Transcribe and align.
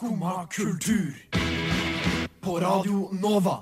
Skumma 0.00 0.46
kultur. 0.46 1.14
På 2.40 2.60
Radio 2.60 3.08
Nova. 3.22 3.58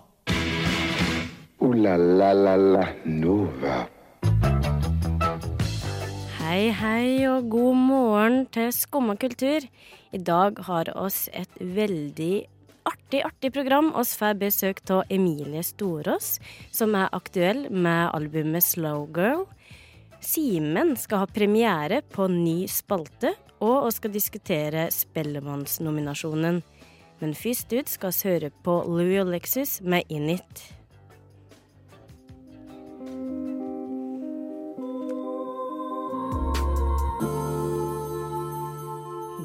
O-la-la-la-la 1.58 2.84
Nova. 3.04 3.78
Hei, 6.38 6.70
hei 6.70 7.26
og 7.26 7.48
god 7.50 7.80
morgen 7.80 8.46
til 8.54 8.70
Skumma 8.70 9.16
kultur. 9.18 9.66
I 10.14 10.22
dag 10.22 10.62
har 10.68 10.92
oss 10.94 11.24
et 11.34 11.58
veldig 11.58 12.46
artig, 12.86 13.24
artig 13.26 13.50
program. 13.58 13.90
Oss 13.98 14.14
får 14.14 14.38
besøk 14.38 14.84
av 14.94 15.10
Emilie 15.10 15.66
Storås, 15.66 16.36
som 16.70 16.94
er 16.94 17.10
aktuell 17.18 17.66
med 17.66 18.14
albumet 18.14 18.62
Slow 18.62 19.08
Girl. 19.10 19.48
Simen 20.22 20.94
skal 21.02 21.26
ha 21.26 21.34
premiere 21.34 22.04
på 22.14 22.30
ny 22.30 22.60
spalte, 22.70 23.34
og 23.60 23.86
vi 23.86 23.94
skal 23.96 24.14
diskutere 24.14 24.88
Spellemannsnominasjonen. 24.94 26.62
Men 27.18 27.34
først 27.34 27.72
ut 27.74 27.88
skal 27.90 28.14
vi 28.14 28.30
høre 28.30 28.50
på 28.64 28.74
Louis 28.86 29.18
og 29.20 29.32
Lexus 29.32 29.80
med 29.82 30.06
Init. 30.08 30.62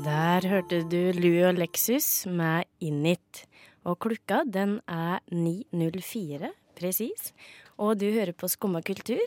Der 0.04 0.46
hørte 0.50 0.84
du 0.92 1.14
Louis 1.18 1.48
og 1.48 1.58
Lexus 1.58 2.26
med 2.30 2.70
Init. 2.82 3.46
Og 3.84 3.98
klokka 4.00 4.44
den 4.46 4.80
er 4.88 5.20
9.04 5.32 6.54
presis. 6.78 7.34
Og 7.78 7.98
du 8.00 8.12
hører 8.14 8.34
på 8.38 8.48
Skumma 8.48 8.82
kultur. 8.86 9.24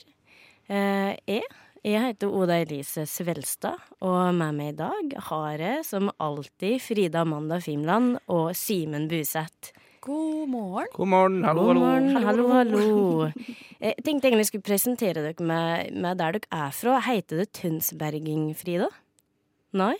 Eh, 0.68 1.14
jeg 1.86 2.02
heter 2.02 2.32
Oda 2.34 2.56
Elise 2.64 3.04
Svelstad, 3.06 3.78
og 4.02 4.34
med 4.34 4.56
meg 4.58 4.72
i 4.72 4.76
dag 4.80 5.12
har 5.28 5.62
jeg 5.62 5.84
som 5.86 6.08
alltid 6.18 6.80
Frida 6.82 7.20
Amanda 7.22 7.60
Fimland 7.62 8.16
og 8.32 8.48
Simen 8.58 9.06
Buseth. 9.10 9.70
God 10.02 10.48
morgen. 10.50 10.88
God 10.94 11.10
morgen, 11.12 11.36
hallo, 11.46 11.66
God 11.68 11.78
morgen, 11.78 12.16
hallo, 12.24 12.46
hallo. 12.54 12.80
Jeg 13.78 14.02
tenkte 14.02 14.28
egentlig 14.28 14.44
jeg 14.44 14.50
skulle 14.50 14.66
presentere 14.66 15.22
dere 15.22 15.46
med, 15.46 15.92
med 15.94 16.18
der 16.18 16.38
dere 16.38 16.64
er 16.66 16.74
fra. 16.74 16.96
Heter 17.06 17.42
det 17.42 17.46
Tønsberging, 17.58 18.48
Frida? 18.58 18.88
Nei? 19.78 19.94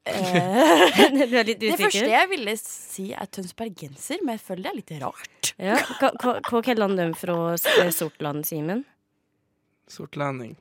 du 0.10 1.34
er 1.36 1.44
litt 1.46 1.60
Det 1.60 1.76
første 1.76 2.06
jeg 2.08 2.30
ville 2.30 2.54
si 2.58 3.10
er 3.12 3.28
tønsbergenser, 3.30 4.22
men 4.24 4.38
jeg 4.38 4.42
føler 4.48 4.66
det 4.66 4.72
er 4.72 4.78
litt 4.80 4.94
rart. 5.04 5.52
Ja, 5.60 5.78
hva, 6.00 6.62
kaller 6.64 6.88
han 6.88 6.98
dem 6.98 7.14
fra 7.18 7.52
eh, 7.54 7.92
Sortland, 7.94 8.48
Simen? 8.48 8.82
Sortlending. 9.90 10.56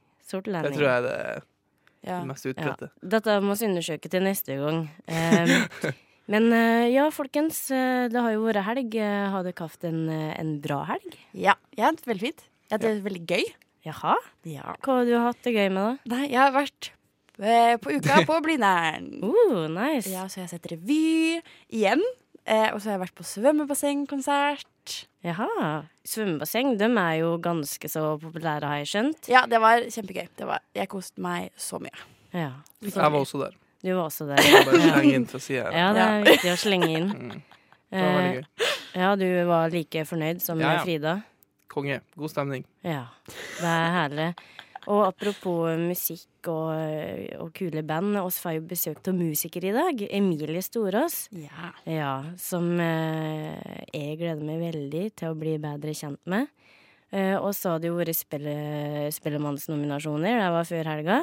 Det 0.69 0.75
tror 0.77 0.85
jeg 0.87 0.97
er 0.97 1.07
det 1.07 1.43
Ja. 2.07 2.19
mest 2.23 2.45
Ja. 2.45 2.75
Dette 3.15 3.39
må 3.43 3.55
vi 3.59 3.65
undersøke 3.67 4.09
til 4.09 4.23
neste 4.23 4.55
gang. 4.55 4.85
Um, 5.09 5.93
men 6.31 6.51
eh, 6.53 6.85
ja, 6.93 7.09
folkens. 7.11 7.65
eh, 7.75 8.07
Det 8.07 8.21
har 8.21 8.31
jo 8.37 8.45
vært 8.45 8.63
helg. 8.69 8.95
Eh, 8.95 9.25
Har 9.33 9.43
dere 9.43 9.65
hatt 9.67 9.83
en, 9.89 10.05
en 10.09 10.53
bra 10.63 10.83
helg? 10.93 11.17
ja, 11.75 11.91
det 11.91 12.05
veldig 12.07 12.21
fint. 12.29 12.45
Jeg 12.69 12.77
har 12.79 12.85
er 12.89 12.95
det 12.95 13.03
veldig 13.03 13.25
gøy. 13.27 13.43
Jaha? 13.89 14.15
Ja. 14.45 14.75
Hva 14.83 14.99
har 14.99 15.05
du 15.09 15.13
hatt 15.17 15.43
det 15.43 15.53
gøy 15.55 15.69
med, 15.71 15.83
da? 16.05 16.15
Nei, 16.15 16.25
jeg 16.29 16.39
har 16.39 16.51
vært 16.55 16.91
på 17.79 17.93
uka 17.95 18.21
på 18.29 18.39
Blindern. 18.43 19.05
Uh, 19.23 19.67
nice. 19.71 20.09
Ja, 20.11 20.25
så 20.27 20.41
jeg 20.41 20.47
har 20.47 20.53
sett 20.55 20.67
revy 20.71 21.39
igjen. 21.71 22.03
Eh, 22.45 22.69
og 22.73 22.79
så 22.81 22.89
har 22.89 22.97
jeg 22.97 23.01
vært 23.07 23.15
på 23.19 23.25
svømmebassengkonsert. 23.27 25.05
Jaha. 25.23 25.83
Svømmebasseng, 26.07 26.77
de 26.79 26.87
er 26.97 27.15
jo 27.21 27.33
ganske 27.43 27.89
så 27.91 28.03
populære, 28.21 28.63
har 28.69 28.79
jeg 28.81 28.89
skjønt. 28.93 29.29
Ja, 29.29 29.43
det 29.49 29.59
var 29.61 29.83
kjempegøy. 29.85 30.27
Det 30.39 30.47
var, 30.49 30.63
jeg 30.75 30.89
koste 30.89 31.21
meg 31.21 31.51
så 31.59 31.79
mye. 31.83 31.93
Ja. 32.33 32.51
Jeg 32.81 32.93
var 32.95 33.19
også 33.19 33.41
der. 33.43 33.57
Du 33.83 33.93
var 33.95 34.05
også 34.09 34.25
der. 34.27 34.41
Jeg 34.43 34.65
bare 34.67 34.81
slenge 34.83 35.13
inn 35.15 35.27
sida 35.39 35.69
her. 35.69 35.77
Ja, 35.77 35.89
det 35.95 36.01
er 36.07 36.25
viktig 36.27 36.51
å 36.55 36.59
slenge 36.65 36.91
inn. 36.97 37.13
Mm. 37.89 37.97
Det 37.97 38.01
var 38.05 38.11
veldig 38.19 38.37
Eh, 38.37 38.43
gøy. 38.43 38.65
ja, 39.01 39.07
du 39.17 39.25
var 39.49 39.71
like 39.73 40.01
fornøyd 40.05 40.41
som 40.45 40.59
Ja, 40.61 40.73
ja. 40.75 40.81
Frida? 40.85 41.13
Konge. 41.73 41.95
God 42.15 42.29
stemning. 42.29 42.61
Ja, 42.85 43.07
det 43.57 43.65
er 43.65 43.87
herlig. 43.95 44.27
Og 44.87 45.03
apropos 45.09 45.75
musikk 45.77 46.47
og, 46.47 46.71
og 47.43 47.49
kule 47.53 47.83
band, 47.83 48.15
oss 48.21 48.39
får 48.41 48.55
jo 48.59 48.61
besøk 48.69 49.01
av 49.11 49.17
musiker 49.19 49.65
i 49.67 49.73
dag. 49.75 50.01
Emilie 50.15 50.61
Storås. 50.63 51.27
Ja. 51.35 51.73
Ja, 51.85 52.13
som 52.39 52.71
eh, 52.79 53.83
jeg 53.93 54.17
gleder 54.21 54.41
meg 54.47 54.61
veldig 54.63 55.03
til 55.19 55.33
å 55.33 55.37
bli 55.37 55.57
bedre 55.61 55.91
kjent 55.93 56.21
med. 56.31 56.47
Eh, 57.11 57.35
og 57.35 57.51
så 57.57 57.75
hadde 57.75 57.89
jo 57.89 57.97
vært 57.97 58.15
spille, 58.15 58.55
Spellemannsnominasjoner, 59.15 60.39
det 60.39 60.49
var 60.53 60.67
før 60.69 60.89
helga. 60.93 61.19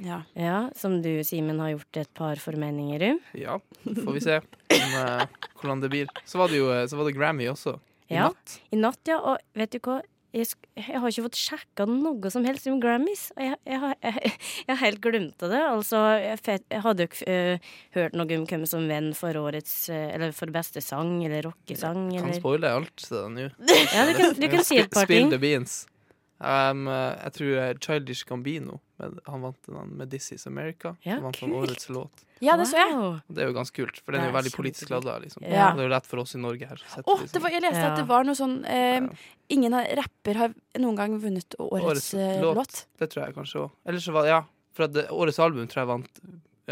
ja. 0.00 0.22
Ja, 0.38 0.70
som 0.76 1.00
du, 1.02 1.10
Simen, 1.24 1.58
har 1.60 1.74
gjort 1.74 1.96
et 2.04 2.10
par 2.16 2.36
formeninger 2.40 3.02
om. 3.10 3.18
Ja, 3.36 3.58
får 3.84 4.12
vi 4.16 4.20
se 4.24 4.38
om, 4.40 4.94
eh, 5.02 5.26
hvordan 5.60 5.80
det 5.82 5.90
blir. 5.92 6.06
Så 6.24 6.38
var 6.40 6.48
det 6.48 6.60
jo 6.62 6.70
eh, 6.72 6.86
så 6.88 6.96
var 6.96 7.08
det 7.10 7.16
Grammy 7.18 7.48
også. 7.52 7.78
I 8.10 8.14
Ja. 8.16 8.28
natt. 8.30 8.60
I 8.72 8.76
natt, 8.76 9.00
ja. 9.06 9.18
Og 9.20 9.38
vet 9.54 9.70
du 9.70 9.78
hva? 9.80 10.00
Jeg, 10.30 10.46
jeg 10.78 11.00
har 11.02 11.10
ikke 11.10 11.24
fått 11.24 11.38
sjekka 11.40 11.86
noe 11.90 12.30
som 12.30 12.44
helst 12.46 12.68
om 12.70 12.78
Grammys. 12.82 13.28
Jeg, 13.34 13.56
jeg, 13.66 13.80
har, 13.82 13.96
jeg, 14.04 14.32
jeg 14.66 14.70
har 14.70 14.80
helt 14.84 15.00
glemt 15.02 15.42
det. 15.42 15.62
Altså, 15.64 16.02
jeg, 16.22 16.60
hadde 16.84 17.06
jo 17.06 17.10
ikke 17.10 17.34
eh, 17.34 17.70
hørt 17.98 18.18
noe 18.18 18.38
om 18.38 18.46
hvem 18.46 18.66
som 18.70 18.86
vant 18.90 19.18
for 19.18 19.36
årets 19.40 19.74
uh, 19.90 20.06
Eller 20.14 20.34
for 20.36 20.52
beste 20.54 20.82
sang 20.84 21.18
eller 21.26 21.48
rockesang. 21.50 22.10
Kan 22.14 22.28
Eller 22.28 22.38
spoile 22.38 22.74
alt 22.78 23.06
så 23.06 23.26
nå. 23.32 23.48
Ja, 23.96 24.06
du 24.06 24.14
kan, 24.14 24.36
du 24.38 24.46
kan 24.52 24.66
si 24.66 24.78
et 24.78 24.92
par 24.92 25.08
Spill 25.08 25.30
the 25.32 25.40
beans. 25.42 25.82
Um, 26.40 26.86
eh, 26.88 27.18
jeg 27.26 27.32
tror 27.36 27.56
eh, 27.60 27.70
Childish 27.84 28.24
Gambino 28.24 28.78
med, 28.96 29.18
han 29.26 29.42
vant 29.44 29.66
den 29.68 29.90
med 29.98 30.10
This 30.12 30.30
Is 30.32 30.46
America. 30.48 30.94
Ja, 31.04 31.18
han 31.18 31.26
vant 31.28 31.36
kult. 31.36 31.52
årets 31.52 31.88
låt. 31.92 32.22
ja, 32.40 32.56
det. 32.56 32.68
Wow. 32.72 33.18
Det 33.28 33.42
er 33.44 33.50
jo 33.50 33.56
ganske 33.58 33.76
kult, 33.76 34.00
for 34.00 34.16
den 34.16 34.24
er 34.24 34.30
jo 34.30 34.36
veldig 34.38 34.52
politisk 34.54 34.92
ladda. 34.92 35.18
Liksom. 35.20 35.44
Ja. 35.44 35.70
Det 35.76 35.84
er 35.84 35.90
jo 35.90 35.92
lett 35.92 36.08
for 36.08 36.22
oss 36.22 36.34
i 36.34 36.40
Norge 36.40 36.70
her. 36.70 36.80
å 36.80 37.04
oh, 37.04 37.20
liksom. 37.20 37.48
jeg 37.52 37.64
leste 37.66 37.82
Ja. 37.84 37.92
at 37.92 38.00
det 38.00 38.06
var 38.08 38.24
noe 38.24 38.38
sånn 38.38 38.62
eh, 38.64 39.04
Ingen 39.50 39.74
av- 39.74 39.88
rapper 39.98 40.38
har 40.38 40.54
noen 40.78 40.96
gang 40.96 41.18
vunnet 41.20 41.58
årets, 41.58 41.86
Årets 41.90 42.14
eh, 42.14 42.40
låt. 42.40 42.56
låt. 42.56 42.84
Det 42.98 43.10
tror 43.12 43.26
jeg 43.26 43.36
kanskje 43.36 43.64
òg. 43.66 43.70
Ellers 43.84 44.06
så 44.06 44.14
var 44.16 44.28
ja, 44.30 44.44
for 44.72 44.86
at 44.86 44.94
det, 44.94 45.08
årets 45.10 45.40
album 45.42 45.68
tror 45.68 45.82
jeg 45.82 45.90
vant 45.90 46.22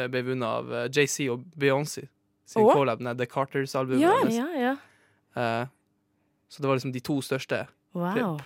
ble 0.06 0.22
vunnet 0.22 0.48
av 0.48 0.72
eh, 0.72 0.86
JC 0.88 1.26
og 1.32 1.44
Beyoncé 1.58 2.06
sin 2.48 2.64
oh. 2.64 2.72
collab 2.72 3.02
med 3.04 3.18
The 3.18 3.26
Carters-albumet. 3.28 4.00
Ja. 4.00 4.14
Ja, 4.32 4.48
ja. 4.56 4.76
Uh, 5.36 5.68
så 6.48 6.62
det 6.62 6.70
var 6.70 6.78
liksom 6.78 6.94
de 6.94 7.02
to 7.04 7.18
største 7.20 7.66
Wow. 7.96 8.38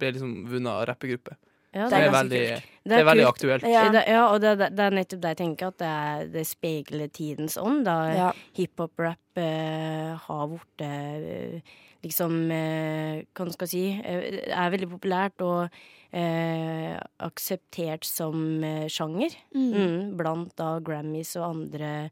Ble 0.00 0.12
liksom 0.16 0.34
vunnet 0.50 0.72
av 0.72 0.86
rappegruppe. 0.90 1.36
Ja, 1.70 1.84
Det 1.86 1.90
Det 1.90 1.98
er 2.02 2.10
veldig, 2.10 2.62
det 2.90 2.96
er 2.98 3.04
veldig 3.06 3.26
aktuelt. 3.28 3.62
Ja. 3.62 3.84
Ja, 3.94 4.24
og 4.32 4.40
det, 4.42 4.56
det, 4.58 4.86
er 4.88 4.90
nettopp 4.90 5.20
det 5.22 5.30
jeg 5.36 5.38
tenker, 5.38 5.68
at 5.70 5.78
det, 5.78 5.86
er, 5.86 6.24
det 6.32 6.42
speiler 6.48 7.12
tidens 7.14 7.56
ånd. 7.60 7.84
Da 7.86 7.94
Ja. 8.10 8.32
hiphop-rap 8.58 9.38
eh, 9.38 10.16
har 10.18 10.48
blitt 10.50 10.82
eh, 10.82 11.60
liksom 12.02 12.50
eh, 12.50 13.22
Hva 13.30 13.46
skal 13.46 13.54
skal 13.54 13.68
si 13.70 13.84
eh, 14.02 14.40
Er 14.50 14.72
veldig 14.74 14.90
populært 14.90 15.40
og 15.46 15.70
eh, 16.10 16.98
akseptert 17.22 18.04
som 18.08 18.64
eh, 18.64 18.88
sjanger. 18.90 19.36
Mm. 19.54 19.70
Mm, 19.70 20.16
blant 20.18 20.56
da 20.58 20.80
Grammys 20.82 21.36
og 21.38 21.52
andre, 21.52 22.10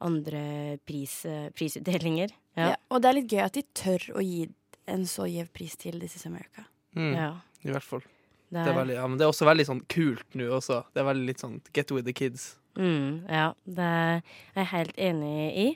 andre 0.00 0.78
pris, 0.86 1.24
eh, 1.26 1.48
prisutdelinger. 1.50 2.30
Ja. 2.54 2.74
Ja. 2.74 2.76
Og 2.90 3.02
det 3.02 3.10
er 3.10 3.18
litt 3.18 3.32
gøy 3.32 3.42
at 3.42 3.58
de 3.58 3.66
tør 3.74 4.12
å 4.14 4.22
gi 4.22 4.44
en 4.86 5.02
så 5.06 5.26
gjev 5.26 5.50
pris 5.54 5.74
til 5.78 5.98
This 5.98 6.14
Is 6.20 6.26
America. 6.30 6.68
Mm, 6.96 7.12
ja. 7.14 7.30
I 7.66 7.74
hvert 7.74 7.86
fall. 7.86 8.06
Det 8.50 8.64
er, 8.66 8.74
veldig, 8.74 8.96
ja, 8.96 9.06
men 9.06 9.18
det 9.18 9.22
er 9.22 9.30
også 9.30 9.46
veldig 9.46 9.66
sånn 9.68 9.84
kult 9.92 10.34
nå 10.34 10.48
også. 10.56 10.80
Det 10.90 11.02
er 11.02 11.06
veldig 11.06 11.26
litt 11.28 11.42
sånn 11.42 11.60
get 11.76 11.92
with 11.94 12.08
the 12.08 12.14
kids. 12.16 12.56
Mm, 12.78 13.26
ja, 13.30 13.52
det 13.66 13.86
er 13.86 14.22
jeg 14.56 14.70
helt 14.72 14.98
enig 14.98 15.36
i. 15.54 15.66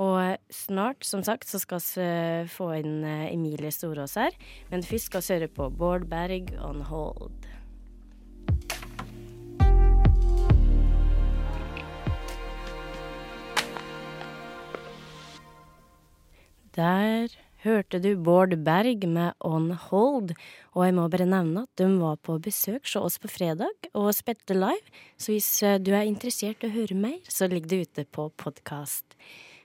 Og 0.00 0.38
snart, 0.54 1.04
som 1.04 1.24
sagt, 1.26 1.50
så 1.50 1.60
skal 1.60 1.82
vi 1.82 2.06
eh, 2.06 2.46
få 2.48 2.70
inn 2.78 3.02
eh, 3.04 3.28
Emilie 3.34 3.72
Storås 3.74 4.14
her. 4.20 4.36
Men 4.70 4.86
først 4.86 5.10
skal 5.10 5.26
vi 5.26 5.34
høre 5.34 5.50
på 5.52 5.68
Bård 5.74 6.06
Berg 6.10 6.54
on 6.62 6.86
hold. 6.86 7.34
Der 16.78 17.28
hørte 17.64 18.00
du 18.02 18.14
Bård 18.16 18.54
Berg 18.64 19.04
med 19.08 19.34
On 19.44 19.70
Hold. 19.88 20.32
Og 20.74 20.84
jeg 20.86 20.96
må 20.96 21.06
bare 21.12 21.28
nevne 21.28 21.64
at 21.66 21.80
de 21.80 21.88
var 22.00 22.18
på 22.24 22.38
besøk 22.42 22.86
hos 22.86 22.96
oss 23.00 23.18
på 23.22 23.30
fredag 23.30 23.90
og 23.92 24.12
spilte 24.16 24.56
live. 24.56 24.94
Så 25.20 25.34
hvis 25.34 25.50
eh, 25.66 25.78
du 25.82 25.92
er 25.94 26.08
interessert 26.08 26.64
i 26.64 26.70
å 26.70 26.74
høre 26.74 26.96
mer, 26.98 27.18
så 27.28 27.50
ligger 27.50 27.72
det 27.72 27.80
ute 27.86 28.06
på 28.10 28.30
podkast. 28.40 29.16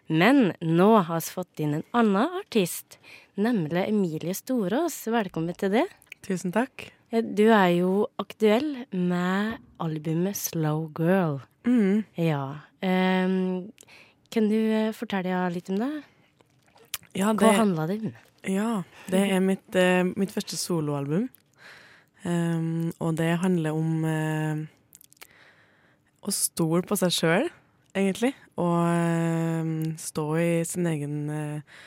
Men 0.07 0.51
nå 0.61 0.89
har 1.07 1.21
vi 1.23 1.33
fått 1.33 1.61
inn 1.63 1.79
en 1.79 1.87
annen 1.97 2.35
artist, 2.41 2.99
nemlig 3.41 3.87
Emilie 3.87 4.35
Storås. 4.37 4.99
Velkommen 5.09 5.57
til 5.57 5.73
det. 5.79 5.87
Tusen 6.25 6.53
takk. 6.55 6.89
Eh, 7.11 7.23
Du 7.23 7.47
er 7.49 7.71
jo 7.79 8.07
aktuell 8.21 8.85
med 8.91 9.57
albumet 9.81 10.37
Slow 10.37 10.89
Girl. 10.97 11.39
Mm. 11.65 12.03
Ja. 12.19 12.61
Um, 12.85 13.71
kan 14.29 14.49
du 14.51 14.57
eh, 14.59 14.91
fortelle 14.93 15.47
litt 15.53 15.71
om 15.73 15.79
det? 15.81 15.93
Ja, 17.15 17.31
Hva 17.31 17.51
det, 17.51 17.57
handla 17.57 17.87
det 17.87 17.99
om? 18.03 18.13
ja, 18.51 18.69
det 19.09 19.21
er 19.31 19.41
mitt, 19.43 19.75
eh, 19.75 20.03
mitt 20.03 20.33
første 20.35 20.57
soloalbum. 20.59 21.29
Um, 22.25 22.91
og 22.99 23.17
det 23.19 23.37
handler 23.37 23.77
om 23.77 24.05
eh, 24.09 24.63
å 26.25 26.33
stole 26.33 26.81
på 26.85 26.97
seg 26.97 27.13
sjøl, 27.13 27.51
egentlig. 27.93 28.33
Og 28.57 28.79
eh, 28.89 29.69
stå 30.01 30.25
i 30.41 30.49
sin 30.65 30.89
egen 30.89 31.19
eh, 31.29 31.77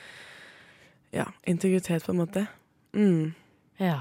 ja, 1.19 1.26
integritet, 1.42 2.06
på 2.06 2.14
en 2.14 2.22
måte. 2.22 2.46
Mm. 2.94 3.34
Ja. 3.82 3.98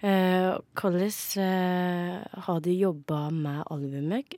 Eh, 0.00 0.56
hvordan 0.74 1.44
eh, 1.44 2.40
har 2.48 2.60
du 2.64 2.70
jobba 2.72 3.28
med 3.30 3.62
albumet? 3.70 4.34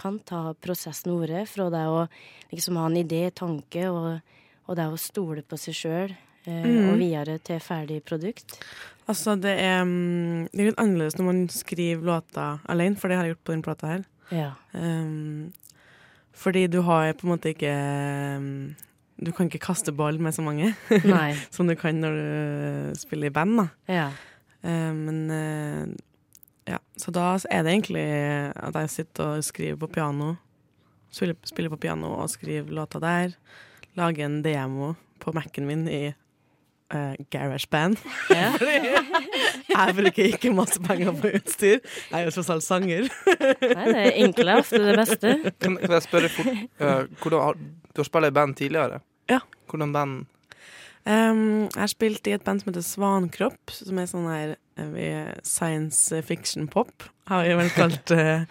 Kan 0.00 0.20
ta 0.24 0.54
prosessen 0.54 1.12
vår 1.12 1.42
fra 1.50 1.68
det 1.74 1.84
å 1.90 2.06
liksom 2.54 2.80
ha 2.80 2.88
en 2.88 3.02
idé, 3.02 3.26
tanke, 3.36 3.84
og, 3.92 4.40
og 4.66 4.76
det 4.76 4.84
er 4.84 4.94
å 4.94 5.00
stole 5.00 5.42
på 5.42 5.58
seg 5.60 5.74
sjøl, 5.74 6.14
eh, 6.46 6.62
Mm. 6.64 6.90
og 6.92 6.98
videre 6.98 7.38
til 7.38 7.60
ferdig 7.60 8.02
produkt? 8.04 8.58
Altså, 9.08 9.34
det 9.40 9.58
er, 9.60 9.82
mm, 9.84 10.48
det 10.52 10.60
er 10.60 10.70
litt 10.70 10.78
annerledes 10.80 11.18
når 11.18 11.24
man 11.28 11.48
skriver 11.52 12.02
låter 12.08 12.60
alene, 12.72 12.96
for 12.96 13.08
det 13.08 13.16
har 13.18 13.24
jeg 13.26 13.34
gjort 13.34 13.44
på 13.44 13.52
denne 13.52 13.66
plata 13.66 13.86
her. 13.86 14.04
Ja. 14.32 14.52
Um, 14.72 15.52
fordi 16.32 16.66
du 16.72 16.80
har 16.82 17.12
på 17.12 17.26
en 17.26 17.34
måte 17.36 17.52
ikke 17.52 17.72
um, 18.38 18.74
Du 19.22 19.30
kan 19.30 19.46
ikke 19.46 19.60
kaste 19.62 19.92
ball 19.94 20.16
med 20.18 20.32
så 20.34 20.42
mange 20.42 20.72
som 21.54 21.68
du 21.68 21.74
kan 21.76 22.00
når 22.00 22.16
du 22.16 22.96
spiller 22.98 23.28
i 23.28 23.30
band, 23.30 23.60
da. 23.60 23.66
Ja. 23.86 24.08
Um, 24.64 25.04
men 25.04 25.20
eh, 25.30 26.72
ja, 26.72 26.78
så 26.96 27.12
da 27.12 27.34
er 27.50 27.62
det 27.62 27.74
egentlig 27.76 28.06
at 28.56 28.74
jeg 28.80 28.90
sitter 28.90 29.36
og 29.36 29.44
skriver 29.44 29.76
på 29.84 29.92
piano. 29.92 30.32
Spiller 31.12 31.68
på 31.70 31.76
piano 31.84 32.14
og 32.16 32.30
skriver 32.32 32.72
låter 32.74 33.00
der. 33.04 33.36
Lager 33.94 34.26
en 34.26 34.42
demo 34.42 34.94
på 35.22 35.32
Mac-en 35.36 35.66
min 35.68 35.86
i 35.88 36.02
uh, 36.94 37.14
GarageBand. 37.30 37.98
ja. 38.30 38.52
Jeg 39.74 39.94
bruker 39.96 40.28
ikke 40.28 40.52
masse 40.54 40.78
penger 40.82 41.14
på 41.18 41.30
utstyr. 41.38 41.80
Jeg 41.82 42.14
er 42.18 42.28
jo 42.28 42.34
tross 42.36 42.50
alt 42.52 42.66
sanger. 42.66 43.08
Nei, 43.30 43.86
det 43.88 44.02
er 44.02 44.18
enkle 44.22 44.52
er 44.52 44.60
ofte 44.62 44.80
det 44.82 44.94
beste. 45.00 45.32
Kan, 45.62 45.78
kan 45.80 45.96
jeg 45.96 46.04
spørre 46.04 46.30
fort 46.30 46.52
uh, 46.78 47.08
hvordan 47.22 47.64
Du 47.90 48.02
har 48.02 48.06
spilt 48.06 48.28
i 48.28 48.34
band 48.34 48.54
tidligere? 48.60 49.00
Ja. 49.30 49.40
Hvordan 49.70 49.94
band 49.94 50.14
Um, 51.04 51.66
jeg 51.68 51.82
har 51.82 51.90
spilt 51.92 52.28
i 52.30 52.32
et 52.32 52.44
band 52.44 52.62
som 52.62 52.70
heter 52.70 52.84
Svankropp, 52.86 53.72
som 53.76 53.98
er 54.00 54.06
sånn 54.08 54.28
her 54.30 54.54
eh, 54.80 55.34
science 55.44 56.20
fiction 56.24 56.64
pop, 56.72 57.04
har 57.28 57.44
vi 57.44 57.56
vel 57.58 57.72
kalt 57.76 58.06
det. 58.08 58.46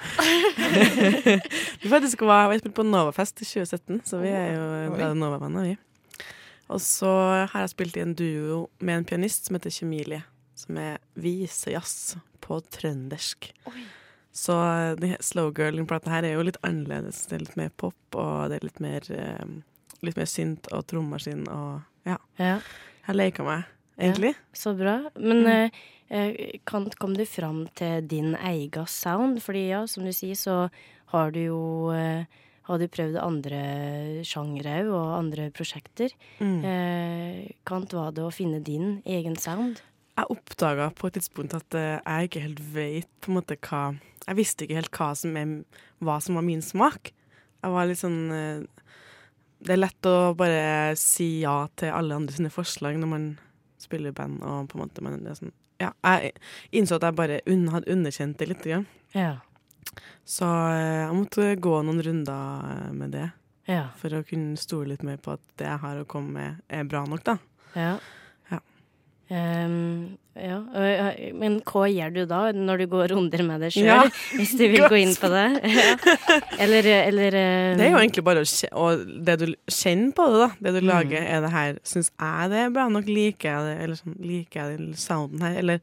vi 1.81 1.89
faktisk 1.89 2.21
var, 2.21 2.51
vi 2.51 2.59
spilte 2.61 2.77
på 2.77 2.85
Novafest 2.85 3.41
i 3.41 3.47
2017, 3.47 4.03
så 4.05 4.21
vi 4.21 4.29
er 4.29 4.53
jo 4.53 4.67
Oi. 4.69 4.91
glade 4.94 5.17
Nova-bandet, 5.17 5.71
vi. 5.71 6.27
Og 6.73 6.81
så 6.81 7.09
har 7.50 7.63
jeg 7.63 7.71
spilt 7.73 7.97
i 7.97 8.03
en 8.05 8.13
duo 8.17 8.59
med 8.79 9.01
en 9.01 9.07
pianist 9.09 9.50
som 9.50 9.57
heter 9.57 9.73
Kjemilie, 9.73 10.21
som 10.57 10.77
er 10.77 11.01
visejazz 11.19 12.19
på 12.44 12.59
trøndersk. 12.73 13.50
Så 14.33 14.57
uh, 14.57 15.15
Slow 15.25 15.50
Girl-plata 15.57 16.13
her 16.13 16.27
er 16.27 16.38
jo 16.38 16.45
litt 16.45 16.61
annerledes. 16.65 17.25
Det 17.29 17.38
er 17.38 17.44
litt 17.47 17.57
mer 17.59 17.73
pop, 17.81 17.97
og 18.13 18.53
det 18.53 18.59
er 18.59 18.67
litt 18.69 18.79
mer, 18.83 19.09
eh, 19.13 19.97
litt 20.05 20.21
mer 20.21 20.29
synt 20.29 20.69
og 20.73 20.85
trommaskin 20.89 21.45
og 21.50 21.81
ja. 22.05 22.17
Ja, 22.39 22.59
Jeg 23.07 23.15
leker 23.15 23.44
meg, 23.47 23.65
egentlig. 24.00 24.35
så 24.53 24.73
bra. 24.77 25.09
Men 25.15 25.44
Mm. 25.44 25.47
eh, 25.47 25.69
eh, 26.09 26.59
kan, 26.65 26.89
kom 27.00 27.13
du 27.13 27.25
fram 27.25 27.67
til 27.75 28.01
din 28.07 28.35
egen 28.35 28.85
sound? 28.88 29.39
Fordi 29.41 29.67
ja, 29.69 29.85
som 29.88 30.03
du 30.05 30.11
sier, 30.11 30.35
så 30.35 30.69
har 31.13 31.31
du 31.31 31.39
jo 31.45 31.91
eh, 31.91 32.25
har 32.63 32.77
du 32.79 32.88
prøvd 32.88 33.17
andre 33.19 34.23
sjangre 34.23 34.83
òg, 34.85 34.91
og 34.95 35.17
andre 35.19 35.50
prosjekter. 35.51 36.13
Mm. 36.39 36.63
Eh, 36.63 37.51
Kant 37.67 37.91
var 37.94 38.11
det 38.15 38.23
å 38.23 38.31
finne 38.31 38.61
din 38.63 39.01
egen 39.05 39.35
sound? 39.35 39.81
Jeg 40.17 40.29
oppdaga 40.29 40.91
på 40.94 41.07
et 41.09 41.15
tidspunkt 41.17 41.55
at 41.57 41.73
eh, 41.75 42.00
jeg 42.05 42.29
ikke 42.29 42.41
helt 42.45 42.59
vet 42.73 43.07
på 43.21 43.31
en 43.31 43.39
måte 43.41 43.57
hva 43.57 43.95
Jeg 44.27 44.35
visste 44.38 44.63
ikke 44.63 44.75
helt 44.79 44.91
hva 44.95 45.09
som, 45.19 45.35
er, 45.35 45.65
hva 46.00 46.21
som 46.23 46.35
var 46.35 46.44
min 46.47 46.61
smak. 46.63 47.11
Jeg 47.63 47.71
var 47.73 47.85
litt 47.89 48.00
sånn 48.00 48.31
eh, 48.31 48.82
Det 49.63 49.74
er 49.77 49.80
lett 49.80 50.07
å 50.10 50.33
bare 50.36 50.94
si 51.00 51.39
ja 51.44 51.68
til 51.80 51.94
alle 51.95 52.18
andre 52.19 52.36
sine 52.36 52.51
forslag 52.51 52.98
når 53.00 53.10
man 53.13 53.27
spiller 53.80 54.12
i 54.12 54.15
band, 54.18 54.42
og 54.44 54.68
på 54.71 54.77
en 54.77 54.83
måte 54.86 55.04
man 55.06 55.21
er 55.27 55.38
sånn 55.39 55.54
Ja, 55.81 55.89
jeg 56.04 56.33
innså 56.80 56.95
at 57.00 57.04
jeg 57.07 57.15
bare 57.18 57.39
un 57.50 57.65
hadde 57.74 57.92
underkjent 57.92 58.38
det 58.39 58.48
litt. 58.51 58.63
Grann. 58.68 58.86
Ja. 59.15 59.38
Så 60.25 60.48
eh, 60.48 61.06
jeg 61.07 61.15
måtte 61.18 61.48
gå 61.60 61.74
noen 61.83 62.04
runder 62.06 62.68
eh, 62.88 62.92
med 62.95 63.12
det 63.15 63.25
Ja. 63.68 63.89
for 64.00 64.10
å 64.15 64.24
kunne 64.27 64.56
stole 64.60 64.94
litt 64.94 65.04
mer 65.04 65.18
på 65.24 65.33
at 65.36 65.44
det 65.60 65.68
jeg 65.68 65.80
har 65.83 66.00
å 66.01 66.06
komme 66.07 66.31
med, 66.38 66.62
er 66.69 66.83
bra 66.88 67.04
nok, 67.07 67.24
da. 67.27 67.38
Ja. 67.75 67.98
Ja. 69.29 69.37
Ehm, 69.37 70.17
ja. 70.35 70.57
Men 71.37 71.59
hva 71.61 71.83
gjør 71.89 72.13
du 72.13 72.21
da, 72.29 72.39
når 72.53 72.77
du 72.83 72.85
går 72.91 73.11
runder 73.13 73.43
med 73.47 73.61
deg 73.63 73.71
sjøl? 73.75 73.85
Ja. 73.85 73.99
Hvis 74.35 74.51
du 74.57 74.63
vil 74.67 74.83
gå 74.91 74.97
inn 74.99 75.13
på 75.15 75.29
det? 75.31 75.43
Eller, 76.63 76.85
eller 77.07 77.37
eh, 77.37 77.75
Det 77.77 77.85
er 77.85 77.91
jo 77.93 77.99
egentlig 78.01 78.23
bare 78.25 78.43
å 78.43 78.87
det 79.23 79.35
du 79.41 79.45
kjenner 79.71 80.11
på 80.17 80.25
det, 80.33 80.39
da. 80.43 80.49
Det 80.59 80.73
du 80.75 80.81
Mm. 80.83 80.89
lager, 80.89 81.21
er 81.23 81.41
det 81.45 81.51
her 81.53 81.79
Syns 81.87 82.11
jeg 82.19 82.49
det 82.51 82.59
er 82.65 82.73
bra 82.75 82.87
nok? 82.89 83.05
Liker 83.07 83.49
jeg 83.49 83.67
det? 83.69 83.75
Eller 83.85 83.95
sånn, 84.01 84.17
liker 84.25 84.59
jeg 84.71 84.77
den 84.77 84.93
sounden 84.99 85.41
her? 85.45 85.57
Eller 85.61 85.79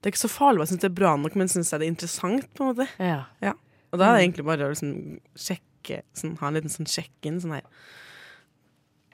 Det 0.00 0.10
er 0.10 0.12
ikke 0.16 0.24
så 0.26 0.32
farlig 0.32 0.64
jeg 0.66 0.72
syns 0.74 0.80
det 0.82 0.90
er 0.90 0.98
bra 1.00 1.14
nok, 1.16 1.36
men 1.40 1.48
syns 1.48 1.70
jeg 1.72 1.80
det 1.80 1.86
er 1.86 1.94
interessant, 1.94 2.48
på 2.54 2.64
en 2.66 2.72
måte. 2.74 2.88
Ja. 3.00 3.54
Og 3.92 3.98
da 4.00 4.04
er 4.10 4.16
det 4.18 4.20
Mm. 4.20 4.24
egentlig 4.26 4.44
bare 4.50 4.66
å 4.66 4.72
liksom 4.74 5.20
sjekke 5.36 6.02
sånn, 6.16 6.38
Ha 6.40 6.48
en 6.48 6.54
liten 6.54 6.72
sånn 6.72 6.88
sjekk-in. 6.88 7.40
Sånn 7.40 7.52
her 7.54 7.62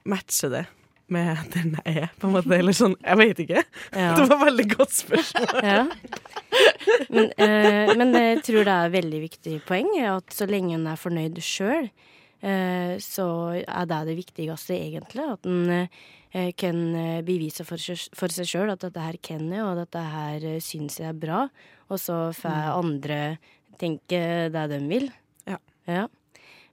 Matche 0.07 0.49
det 0.51 0.67
med 1.15 1.41
den 1.55 1.73
jeg 1.85 2.05
er, 2.05 2.13
på 2.21 2.29
en 2.29 2.35
måte. 2.37 2.53
Eller 2.57 2.77
sånn 2.77 2.95
Jeg 3.03 3.19
vet 3.21 3.43
ikke. 3.47 3.65
Ja. 3.95 4.13
Det 4.19 4.27
var 4.29 4.37
et 4.37 4.47
veldig 4.49 4.69
godt 4.77 4.95
spørsmål. 4.99 5.65
ja. 5.73 5.83
Men, 7.11 7.29
eh, 7.39 7.93
men 7.99 8.15
jeg 8.17 8.41
tror 8.47 8.65
det 8.67 8.75
er 8.77 8.89
et 8.89 8.95
veldig 8.99 9.21
viktig 9.27 9.59
poeng 9.69 9.91
at 10.11 10.35
så 10.35 10.47
lenge 10.51 10.75
en 10.77 10.87
er 10.91 10.99
fornøyd 11.01 11.39
sjøl, 11.45 11.91
eh, 12.43 12.95
så 13.03 13.27
er 13.61 13.91
det 13.91 14.01
det 14.11 14.17
viktigste, 14.19 14.77
egentlig. 14.79 15.27
At 15.37 15.47
en 15.51 15.71
eh, 15.75 16.51
kan 16.59 16.81
eh, 16.99 17.21
bevise 17.27 17.67
for, 17.69 17.81
seg- 17.83 18.11
for 18.19 18.33
seg 18.35 18.49
sjøl 18.51 18.73
at 18.75 18.83
dette 18.87 19.03
her 19.05 19.19
kan 19.23 19.47
jeg, 19.51 19.65
og 19.67 19.79
dette 19.83 20.03
her 20.15 20.47
eh, 20.57 20.61
syns 20.65 21.01
jeg 21.03 21.11
er 21.13 21.19
bra. 21.27 21.45
Og 21.91 21.99
så 21.99 22.21
får 22.37 22.71
andre 22.77 23.21
tenke 23.81 24.21
det 24.55 24.67
de 24.75 24.81
vil. 24.91 25.09
Ja. 25.49 25.57
ja. 25.91 26.05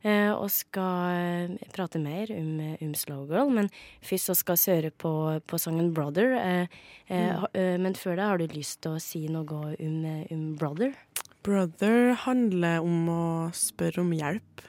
Eh, 0.05 0.29
og 0.29 0.51
skal 0.53 1.15
eh, 1.17 1.69
prate 1.73 1.99
mer 1.99 2.29
om, 2.35 2.59
eh, 2.61 2.83
om 2.85 2.93
Slow 2.93 3.25
Girl, 3.29 3.49
men 3.53 3.71
først 4.05 4.29
så 4.29 4.35
skal 4.37 4.59
vi 4.59 4.75
høre 4.75 4.91
på, 4.91 5.13
på 5.47 5.57
sangen 5.57 5.93
'Brother'. 5.93 6.67
Eh, 7.09 7.77
men 7.81 7.95
før 7.95 8.15
det, 8.15 8.23
har 8.23 8.37
du 8.37 8.47
lyst 8.53 8.81
til 8.81 8.97
å 8.97 9.01
si 9.01 9.27
noe 9.27 9.45
om, 9.47 10.05
om 10.31 10.45
'Brother'? 10.57 10.93
Brother 11.43 12.13
handler 12.13 12.83
om 12.83 13.09
å 13.09 13.25
spørre 13.55 14.03
om 14.03 14.13
hjelp. 14.13 14.61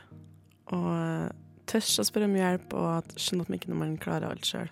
Og 0.73 1.33
tørre 1.69 1.85
tørs 1.85 1.99
å 2.01 2.07
spørre 2.07 2.29
om 2.29 2.37
hjelp, 2.39 2.73
og 2.73 2.89
at 3.03 3.17
skjønne 3.21 3.45
at 3.45 3.51
man 3.51 3.59
ikke 3.59 3.73
når 3.73 3.81
man 3.83 3.97
klarer 4.01 4.31
alt 4.31 4.49
sjøl. 4.49 4.71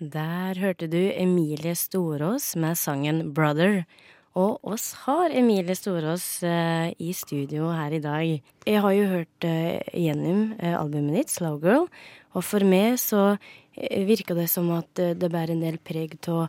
Der 0.00 0.56
hørte 0.56 0.86
du 0.88 0.96
Emilie 1.12 1.74
Storås 1.76 2.56
med 2.56 2.78
sangen 2.80 3.34
'Brother'. 3.34 3.84
Og 4.32 4.64
oss 4.64 4.94
har 5.04 5.28
Emilie 5.28 5.76
Storås 5.76 6.42
eh, 6.42 6.94
i 6.96 7.12
studio 7.12 7.68
her 7.68 7.92
i 7.92 8.00
dag. 8.00 8.42
Jeg 8.64 8.80
har 8.80 8.92
jo 8.96 9.04
hørt 9.04 9.44
eh, 9.44 9.84
gjennom 9.92 10.54
eh, 10.56 10.72
albumet 10.72 11.18
ditt, 11.18 11.28
'Slow 11.28 11.60
Girl', 11.60 11.90
og 12.32 12.44
for 12.44 12.64
meg 12.64 12.96
så 12.96 13.36
virka 13.76 14.32
det 14.34 14.48
som 14.48 14.70
at 14.72 14.94
det 14.94 15.28
bærer 15.28 15.52
en 15.52 15.60
del 15.60 15.76
preg 15.76 16.16
av 16.28 16.48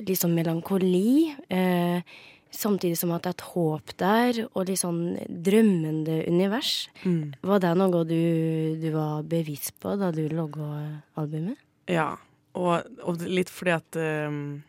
liksom 0.00 0.32
melankoli. 0.32 1.34
Samtidig 2.50 2.96
som 2.96 3.12
at 3.12 3.24
det 3.24 3.28
er 3.28 3.36
et 3.36 3.48
håp 3.52 3.96
der, 3.98 4.44
og 4.54 4.68
litt 4.68 4.80
sånn 4.80 5.16
drømmende 5.28 6.24
univers. 6.28 6.88
Mm. 7.04 7.34
Var 7.42 7.58
det 7.60 7.76
noe 7.76 8.04
du, 8.04 8.20
du 8.80 8.92
var 8.94 9.24
bevisst 9.24 9.74
på 9.80 9.96
da 9.96 10.12
du 10.12 10.28
laga 10.28 11.02
albumet? 11.16 11.58
Ja, 11.88 12.14
og, 12.54 12.86
og 13.02 13.22
litt 13.26 13.50
fordi 13.52 13.74
at 13.74 13.98
um, 14.30 14.62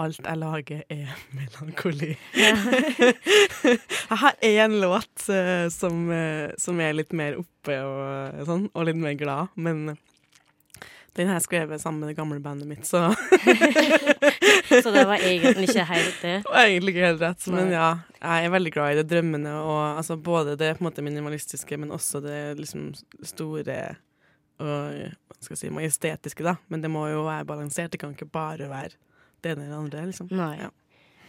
alt 0.00 0.20
jeg 0.24 0.40
lager 0.40 0.84
er 0.88 1.16
melankoli. 1.36 2.14
jeg 2.36 4.20
har 4.22 4.38
én 4.46 4.78
låt 4.80 5.26
uh, 5.28 5.66
som, 5.72 6.06
uh, 6.12 6.48
som 6.60 6.80
er 6.80 6.96
litt 6.96 7.12
mer 7.16 7.40
oppe 7.40 7.76
og 7.84 8.46
sånn, 8.48 8.70
og 8.72 8.88
litt 8.88 9.00
mer 9.00 9.18
glad, 9.20 9.52
men 9.60 9.92
den 11.18 11.26
har 11.26 11.40
jeg 11.40 11.48
skrevet 11.48 11.82
sammen 11.82 12.04
med 12.04 12.12
det 12.12 12.16
gamle 12.20 12.38
bandet 12.40 12.68
mitt, 12.70 12.86
så 12.86 13.10
Så 14.70 14.92
det 14.94 15.02
var 15.04 15.18
egentlig 15.18 15.66
ikke 15.66 15.84
helt 15.84 16.20
det. 16.22 16.36
var 16.46 16.68
egentlig 16.68 16.92
ikke 16.94 17.06
helt 17.08 17.22
rett. 17.24 17.46
Men 17.50 17.72
ja, 17.74 17.88
jeg 18.20 18.46
er 18.46 18.52
veldig 18.54 18.72
glad 18.72 18.92
i 18.92 18.98
det 19.00 19.06
drømmende, 19.10 19.54
og 19.58 19.80
altså, 19.98 20.16
både 20.16 20.54
det 20.54 20.76
på 20.76 20.84
en 20.84 20.86
måte 20.86 21.02
minimalistiske, 21.02 21.76
men 21.76 21.90
også 21.90 22.22
det 22.22 22.38
liksom 22.60 22.92
store 23.26 23.80
og 24.60 25.56
si, 25.56 25.70
majestetiske, 25.72 26.44
da. 26.44 26.56
Men 26.68 26.82
det 26.84 26.90
må 26.92 27.06
jo 27.10 27.24
være 27.26 27.48
balansert. 27.48 27.92
Det 27.94 28.00
kan 28.02 28.12
ikke 28.14 28.28
bare 28.30 28.68
være 28.70 28.94
det 29.40 29.54
ene 29.54 29.64
eller 29.66 29.72
det 29.72 29.80
andre, 29.80 30.06
liksom. 30.10 30.28
Nei. 30.36 30.52
Ja. 30.60 30.70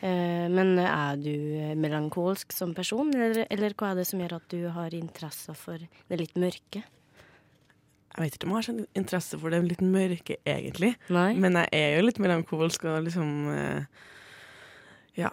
Eh, 0.01 0.47
men 0.51 0.73
er 0.81 1.19
du 1.21 1.31
melankolsk 1.79 2.51
som 2.55 2.73
person, 2.77 3.13
eller, 3.15 3.45
eller 3.53 3.75
hva 3.77 3.91
er 3.91 4.01
det 4.01 4.07
som 4.09 4.19
gjør 4.23 4.39
at 4.39 4.47
du 4.51 4.65
har 4.73 4.95
interesse 4.97 5.53
for 5.55 5.77
det 6.09 6.19
litt 6.19 6.35
mørke? 6.41 6.81
Jeg 8.11 8.25
vet 8.25 8.33
ikke 8.35 8.47
om 8.47 8.51
jeg 8.51 8.57
har 8.59 8.65
sånn 8.67 8.81
interesse 8.99 9.37
for 9.39 9.53
det 9.53 9.61
litt 9.63 9.83
mørke, 9.85 10.35
egentlig. 10.43 10.95
Nei? 11.13 11.29
Men 11.39 11.55
jeg 11.61 11.69
er 11.77 11.93
jo 11.95 12.07
litt 12.09 12.19
melankolsk 12.19 12.83
og 12.91 13.05
liksom 13.05 13.29
eh, 13.55 13.85
Ja. 15.21 15.31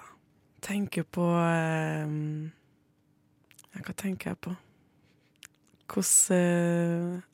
tenker 0.62 1.02
på 1.02 1.24
eh, 1.26 2.06
hva 3.78 3.94
tenker 3.98 4.30
jeg 4.32 4.40
på? 4.46 4.54
Hvordan 5.88 6.36
eh, 6.36 7.27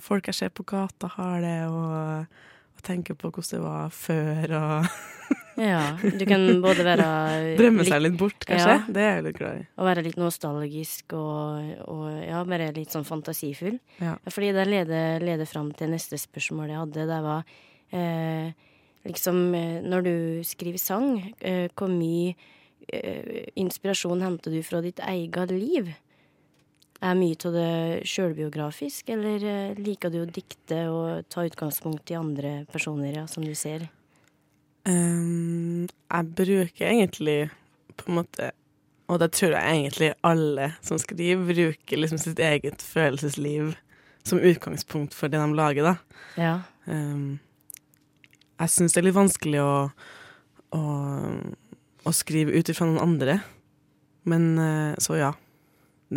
folk 0.00 0.30
jeg 0.30 0.38
ser 0.38 0.52
på 0.54 0.66
gata, 0.68 1.10
har 1.16 1.40
det, 1.44 1.56
og, 1.68 2.42
og 2.76 2.84
tenker 2.86 3.18
på 3.18 3.30
hvordan 3.30 3.50
det 3.56 3.64
var 3.64 3.94
før, 3.94 4.56
og 4.60 4.90
Ja, 5.60 5.98
du 6.00 6.22
kan 6.28 6.44
både 6.62 6.84
være 6.86 7.06
drømme 7.58 7.84
seg 7.84 8.00
litt 8.00 8.16
bort, 8.18 8.44
kanskje. 8.48 8.76
Ja. 8.78 8.84
Det 8.88 9.02
er 9.02 9.10
jeg 9.18 9.24
litt 9.26 9.38
glad 9.38 9.58
i. 9.60 9.64
Å 9.76 9.86
være 9.86 10.04
litt 10.06 10.18
nostalgisk 10.20 11.14
og, 11.18 11.72
og 11.90 12.06
ja, 12.22 12.40
bare 12.48 12.70
litt 12.76 12.94
sånn 12.94 13.04
fantasifull. 13.08 13.76
Ja. 14.00 14.14
Fordi 14.30 14.52
det 14.56 14.66
leder, 14.70 15.24
leder 15.24 15.48
fram 15.48 15.72
til 15.76 15.92
neste 15.92 16.18
spørsmål 16.20 16.72
jeg 16.72 16.80
hadde. 16.80 17.08
Det 17.10 17.20
var 17.26 17.52
eh, 17.98 18.70
liksom 19.08 19.42
eh, 19.58 19.80
Når 19.84 20.06
du 20.06 20.14
skriver 20.46 20.80
sang, 20.80 21.10
eh, 21.40 21.66
hvor 21.76 21.92
mye 21.92 22.32
eh, 22.88 23.50
inspirasjon 23.60 24.24
henter 24.24 24.54
du 24.54 24.62
fra 24.64 24.80
ditt 24.84 25.02
eget 25.04 25.52
liv? 25.52 25.92
Er 27.00 27.16
mye 27.16 27.36
av 27.48 27.54
det 27.54 27.70
sjølbiografisk, 28.08 29.08
eller 29.14 29.44
eh, 29.48 29.78
liker 29.80 30.12
du 30.12 30.18
å 30.20 30.28
dikte 30.28 30.82
og 30.92 31.28
ta 31.32 31.46
utgangspunkt 31.48 32.12
i 32.12 32.18
andre 32.18 32.52
personer, 32.72 33.14
ja, 33.22 33.24
som 33.30 33.46
du 33.46 33.54
ser? 33.56 33.86
Um, 34.84 35.88
jeg 35.88 36.32
bruker 36.36 36.88
egentlig 36.88 37.50
på 38.00 38.08
en 38.08 38.16
måte 38.16 38.46
Og 39.12 39.18
det 39.20 39.26
tror 39.36 39.52
jeg 39.52 39.74
egentlig 39.74 40.08
alle 40.24 40.70
som 40.80 40.96
skriver, 41.02 41.42
bruker 41.44 42.00
liksom 42.00 42.20
sitt 42.22 42.38
eget 42.40 42.80
følelsesliv 42.80 43.74
som 44.24 44.38
utgangspunkt 44.38 45.16
for 45.16 45.32
det 45.32 45.40
de 45.40 45.56
lager, 45.56 45.88
da. 45.88 46.20
Ja. 46.38 46.54
Um, 46.86 47.40
jeg 48.60 48.72
syns 48.74 48.94
det 48.94 49.00
er 49.00 49.08
litt 49.08 49.16
vanskelig 49.16 49.60
å, 49.64 49.74
å, 50.76 50.80
å 52.04 52.12
skrive 52.14 52.54
ut 52.54 52.70
ifra 52.70 52.86
noen 52.86 53.02
andre. 53.02 53.38
Men 54.28 54.50
eh, 54.60 54.98
så 55.00 55.16
ja. 55.16 55.32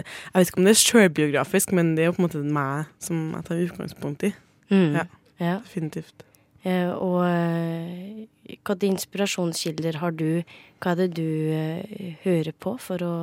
Jeg 0.02 0.34
vet 0.34 0.50
ikke 0.50 0.62
om 0.62 0.68
det 0.68 0.74
er 0.74 0.82
sjølbiografisk, 0.82 1.74
men 1.78 1.94
det 1.98 2.06
er 2.06 2.12
jo 2.12 2.16
på 2.18 2.24
en 2.24 2.28
måte 2.28 2.44
meg 2.44 2.92
som 3.04 3.26
jeg 3.36 3.48
tar 3.50 3.66
utgangspunkt 3.68 4.26
i. 4.30 4.32
Mm. 4.74 4.96
Ja. 4.98 5.06
ja. 5.38 5.58
Definitivt. 5.62 6.26
Eh, 6.64 6.90
og 6.96 7.26
eh, 7.28 8.56
hva 8.64 8.76
inspirasjonskilder 8.88 10.00
har 10.00 10.16
du? 10.16 10.44
Hva 10.80 10.94
er 10.94 11.02
det 11.04 11.10
du 11.20 11.28
eh, 11.52 12.16
hører 12.24 12.56
på 12.56 12.78
for 12.80 13.04
å, 13.04 13.16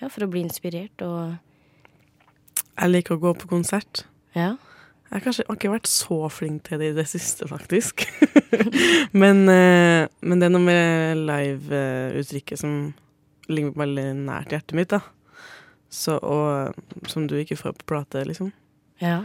ja, 0.00 0.08
for 0.08 0.24
å 0.24 0.30
bli 0.32 0.44
inspirert? 0.46 1.04
Og 1.04 1.36
Jeg 2.72 2.92
liker 2.94 3.18
å 3.18 3.24
gå 3.28 3.34
på 3.42 3.50
konsert. 3.56 4.06
ja. 4.36 4.54
Jeg 5.12 5.20
har 5.20 5.24
kanskje 5.26 5.44
ikke 5.52 5.68
vært 5.68 5.88
så 5.92 6.16
flink 6.32 6.62
til 6.64 6.78
det 6.80 6.86
i 6.88 6.94
det 6.96 7.04
siste, 7.04 7.44
faktisk. 7.44 8.06
men, 9.22 9.42
men 9.44 10.40
det 10.40 10.46
er 10.46 10.52
noe 10.54 10.64
med 10.64 11.20
live-uttrykket 11.28 12.62
som 12.62 12.78
ligger 13.52 13.74
veldig 13.76 14.06
nært 14.22 14.54
hjertet 14.56 14.72
mitt, 14.78 14.88
da. 14.88 15.02
Så, 15.92 16.16
og 16.24 16.72
som 17.10 17.26
du 17.28 17.34
ikke 17.36 17.58
får 17.60 17.74
på 17.82 17.88
plate, 17.92 18.22
liksom. 18.24 18.48
Ja. 19.02 19.18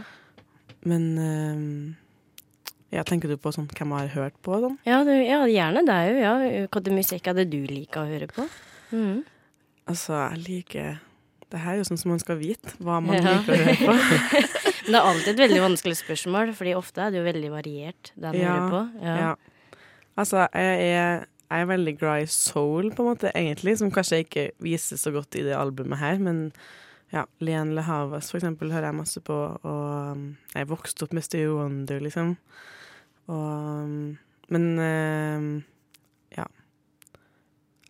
Men 0.88 1.04
eh, 1.18 2.98
ja, 2.98 3.02
tenker 3.08 3.28
du 3.32 3.38
på 3.40 3.52
sånn 3.54 3.68
hvem 3.72 3.94
jeg 3.96 4.10
har 4.10 4.14
hørt 4.22 4.36
på? 4.44 4.58
Sånn? 4.62 4.76
Ja, 4.88 5.00
du, 5.06 5.12
ja, 5.16 5.42
gjerne 5.48 5.82
det 5.88 5.96
er 5.96 6.08
jo. 6.12 6.20
Ja. 6.22 6.68
Det 6.80 6.94
musikk 6.94 7.30
hadde 7.30 7.46
du 7.48 7.58
liker 7.68 8.04
å 8.04 8.10
høre 8.12 8.28
på? 8.32 8.44
Mm. 8.92 9.22
Altså, 9.88 10.14
jeg 10.32 10.40
liker 10.46 10.98
Det 11.48 11.60
her 11.64 11.74
er 11.74 11.80
jo 11.80 11.84
sånn 11.88 12.00
som 12.00 12.10
man 12.12 12.20
skal 12.20 12.36
vite, 12.40 12.74
hva 12.84 12.98
man 13.00 13.16
Ja. 13.16 13.38
liker 13.38 13.54
å 13.54 13.60
høre 13.64 13.76
på. 13.80 13.96
Men 14.88 14.92
Det 14.92 14.98
er 15.00 15.06
alltid 15.10 15.30
et 15.32 15.40
veldig 15.42 15.60
vanskelig 15.64 15.96
spørsmål, 16.02 16.52
fordi 16.56 16.74
ofte 16.76 17.00
er 17.04 17.12
det 17.12 17.20
jo 17.22 17.24
veldig 17.24 17.50
variert, 17.52 18.10
det 18.14 18.28
man 18.32 18.36
Ja, 18.40 18.52
hører 18.54 18.70
på. 18.74 18.82
Ja. 19.04 19.16
Ja. 19.22 19.78
Altså, 20.20 20.44
jeg 20.52 20.90
er, 20.92 21.24
jeg 21.50 21.60
er 21.64 21.70
veldig 21.70 21.94
glad 21.98 22.22
i 22.22 22.26
soul, 22.26 22.90
på 22.92 23.02
en 23.04 23.08
måte, 23.14 23.30
egentlig, 23.34 23.78
som 23.80 23.90
kanskje 23.90 24.22
ikke 24.24 24.50
vises 24.60 25.00
så 25.00 25.10
godt 25.14 25.34
i 25.40 25.42
det 25.46 25.54
albumet 25.56 25.98
her, 25.98 26.18
men 26.20 26.52
ja, 27.12 27.22
Lian 27.40 27.70
Le 27.74 27.80
Havas, 27.86 28.28
for 28.30 28.36
eksempel, 28.36 28.70
hører 28.72 28.90
jeg 28.90 28.98
masse 28.98 29.20
på, 29.24 29.36
og 29.62 30.12
um, 30.12 30.36
jeg 30.54 30.68
vokste 30.68 31.06
opp 31.06 31.14
med 31.16 31.24
Stevie 31.24 31.54
Wonder, 31.56 32.00
liksom. 32.04 32.34
Og, 33.28 33.84
um, 33.84 34.18
men 34.52 34.66
um, 34.78 35.48
ja. 36.36 36.44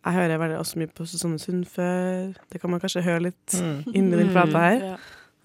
Jeg 0.04 0.14
hører 0.14 0.38
veldig 0.40 0.58
også 0.62 0.78
mye 0.80 0.90
på 0.94 1.04
Susanne 1.06 1.38
Sundfør. 1.42 2.32
Det 2.52 2.60
kan 2.62 2.70
man 2.70 2.80
kanskje 2.80 3.02
høre 3.04 3.26
litt 3.28 3.58
Mm. 3.58 3.82
inni 3.98 4.16
den 4.22 4.30
plata 4.30 4.58
her. 4.68 4.84
Ja. 4.92 4.96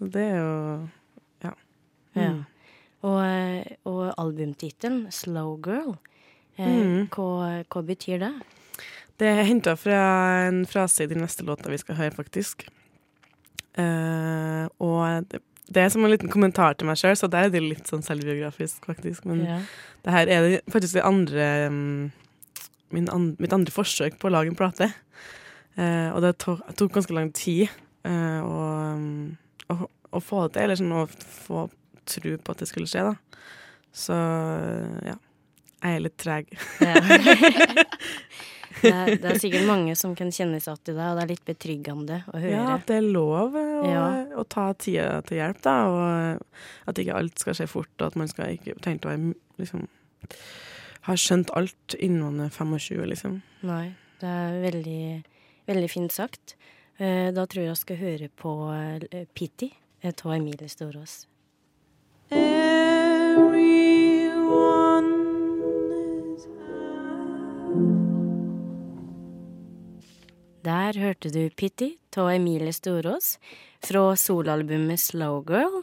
Og 0.02 0.12
Det 0.14 0.22
er 0.22 0.38
jo 0.38 0.88
ja. 1.44 1.52
Ja. 2.16 2.30
Mm. 2.32 2.44
Og, 3.04 3.18
eh, 3.26 3.66
og 3.90 4.14
albumtittelen, 4.18 5.08
'Slow 5.12 5.58
Girl', 5.66 5.98
Mm. 6.58 7.08
hva, 7.14 7.64
hva 7.66 7.82
betyr 7.86 8.20
det? 8.22 8.34
Det 9.22 9.30
er 9.30 9.46
henta 9.48 9.76
fra 9.78 10.00
en 10.50 10.64
frase 10.70 11.06
i 11.06 11.10
den 11.10 11.22
neste 11.24 11.46
låta 11.46 11.72
vi 11.72 11.80
skal 11.82 11.98
høre, 12.00 12.14
faktisk. 12.16 12.66
Uh, 13.78 14.70
og 14.84 15.30
det, 15.32 15.40
det 15.74 15.82
er 15.82 15.90
som 15.94 16.04
en 16.06 16.12
liten 16.14 16.30
kommentar 16.34 16.76
til 16.78 16.90
meg 16.90 17.00
sjøl, 17.00 17.16
så 17.18 17.30
der 17.32 17.48
er 17.48 17.54
det 17.54 17.64
litt 17.64 17.90
sånn 17.90 18.06
selvbiografisk, 18.06 18.86
faktisk. 18.90 19.26
Men 19.30 19.46
Ja. 19.48 19.60
det 20.06 20.14
her 20.14 20.28
er 20.28 20.48
det 20.48 20.62
faktisk 20.74 20.98
det 20.98 21.06
andre 21.08 21.48
mm, 21.74 22.12
min 22.94 23.10
an, 23.10 23.32
mitt 23.40 23.54
andre 23.54 23.74
forsøk 23.74 24.20
på 24.22 24.30
å 24.30 24.34
lage 24.36 24.54
en 24.54 24.60
plate. 24.60 24.92
Uh, 25.78 26.14
og 26.14 26.22
det 26.22 26.36
tok, 26.44 26.62
tok 26.78 26.94
ganske 26.94 27.16
lang 27.18 27.32
tid 27.34 27.66
uh, 28.06 28.42
å, 28.46 28.66
mm, 29.00 29.38
å, 29.74 29.78
å 30.14 30.22
få 30.22 30.44
det 30.46 30.58
til, 30.58 30.66
eller 30.68 30.82
sånn 30.82 30.98
å 31.00 31.08
få 31.48 31.68
tro 32.06 32.36
på 32.38 32.54
at 32.54 32.62
det 32.62 32.70
skulle 32.70 32.90
skje, 32.90 33.08
da. 33.10 33.16
Så 33.94 34.18
ja. 35.06 35.16
Jeg 35.84 35.98
er 36.00 36.04
litt 36.06 36.18
treg. 36.22 36.52
Ja. 36.80 36.94
det, 38.84 38.92
er, 38.92 39.10
det 39.20 39.30
er 39.34 39.40
sikkert 39.42 39.66
mange 39.68 39.96
som 40.00 40.14
kan 40.16 40.32
kjenne 40.34 40.60
seg 40.64 40.78
igjen 40.80 40.96
i 40.96 40.98
det, 40.98 41.08
og 41.10 41.18
det 41.20 41.24
er 41.26 41.32
litt 41.34 41.44
betryggende 41.48 42.18
å 42.32 42.40
høre. 42.40 42.54
Ja, 42.56 42.66
at 42.78 42.88
det 42.90 42.98
er 43.02 43.08
lov 43.08 43.58
å, 43.60 43.64
Ja. 43.88 44.06
å 44.40 44.46
ta 44.48 44.70
tida 44.80 45.22
til 45.28 45.40
hjelp, 45.42 45.60
da. 45.66 45.76
Og 45.92 46.90
at 46.92 47.02
ikke 47.04 47.18
alt 47.20 47.44
skal 47.44 47.58
skje 47.60 47.68
fort, 47.72 47.92
og 48.00 48.08
at 48.10 48.16
man 48.20 48.32
skal 48.32 48.56
ikke 48.56 48.78
tenke 48.84 49.08
å 49.08 49.14
være 49.14 49.36
liksom 49.62 49.86
Har 51.04 51.20
skjønt 51.20 51.52
alt 51.60 51.96
innen 52.00 52.24
man 52.24 52.46
er 52.48 52.52
25, 52.56 53.04
liksom. 53.12 53.42
Nei, 53.68 53.90
det 54.24 54.30
er 54.32 54.60
veldig, 54.64 55.02
veldig 55.68 55.90
fint 55.92 56.16
sagt. 56.16 56.56
Eh, 56.98 57.28
Da 57.36 57.44
tror 57.46 57.66
jeg 57.66 57.74
jeg 57.74 57.82
skal 57.84 58.00
høre 58.00 58.30
på 58.40 58.56
eh, 58.72 59.26
Pitty 59.36 59.72
av 60.08 60.32
Emilie 60.36 60.68
Storås. 60.72 61.26
Der 70.64 70.96
hørte 70.96 71.28
du 71.28 71.50
Pitty 71.52 71.90
av 72.16 72.30
Emilie 72.32 72.72
Storås 72.72 73.34
fra 73.84 74.14
soloalbumet 74.16 75.02
Slow 75.02 75.42
Girl. 75.44 75.82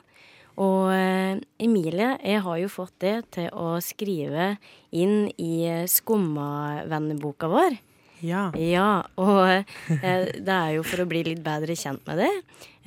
Og 0.60 0.88
eh, 0.94 1.37
Emilie, 1.60 2.14
jeg 2.25 2.40
har 2.46 2.56
jo 2.62 2.70
fått 2.72 2.94
det 3.04 3.16
til 3.37 3.50
å 3.52 3.75
skrive 3.84 4.54
inn 4.88 5.28
i 5.37 5.66
eh, 5.68 5.84
Skumma-venneboka 5.84 7.50
vår. 7.52 7.76
Ja. 8.25 8.46
Ja, 8.56 9.02
og 9.20 9.42
eh, 9.52 10.32
det 10.49 10.56
er 10.56 10.72
jo 10.78 10.87
for 10.88 11.04
å 11.04 11.08
bli 11.12 11.26
litt 11.28 11.44
bedre 11.44 11.76
kjent 11.76 12.04
med 12.08 12.25
det. 12.25 12.32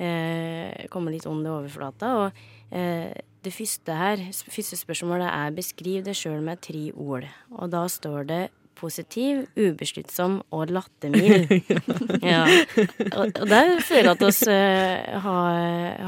Eh, 0.02 0.90
komme 0.90 1.14
litt 1.14 1.30
under 1.30 1.60
overflata. 1.60 2.12
Og 2.24 2.74
eh, 2.74 3.14
det 3.44 3.54
første 3.54 4.00
her, 4.02 4.26
første 4.34 4.78
spørsmålet 4.82 5.30
er 5.30 5.54
beskriv 5.54 6.02
det 6.06 6.18
sjøl 6.18 6.42
med 6.42 6.62
tre 6.64 6.88
ord. 6.90 7.30
Og 7.54 7.70
da 7.70 7.86
står 7.90 8.30
det 8.30 8.42
positiv, 8.78 9.44
ubesluttsom 9.56 10.40
og 10.54 10.72
lattermild. 10.74 11.52
ja. 12.34 12.42
Og, 13.14 13.30
og 13.30 13.46
det 13.50 13.62
føler 13.86 14.10
jeg 14.10 14.14
at 14.16 14.24
oss 14.28 14.42
uh, 14.48 15.20
har, 15.24 15.54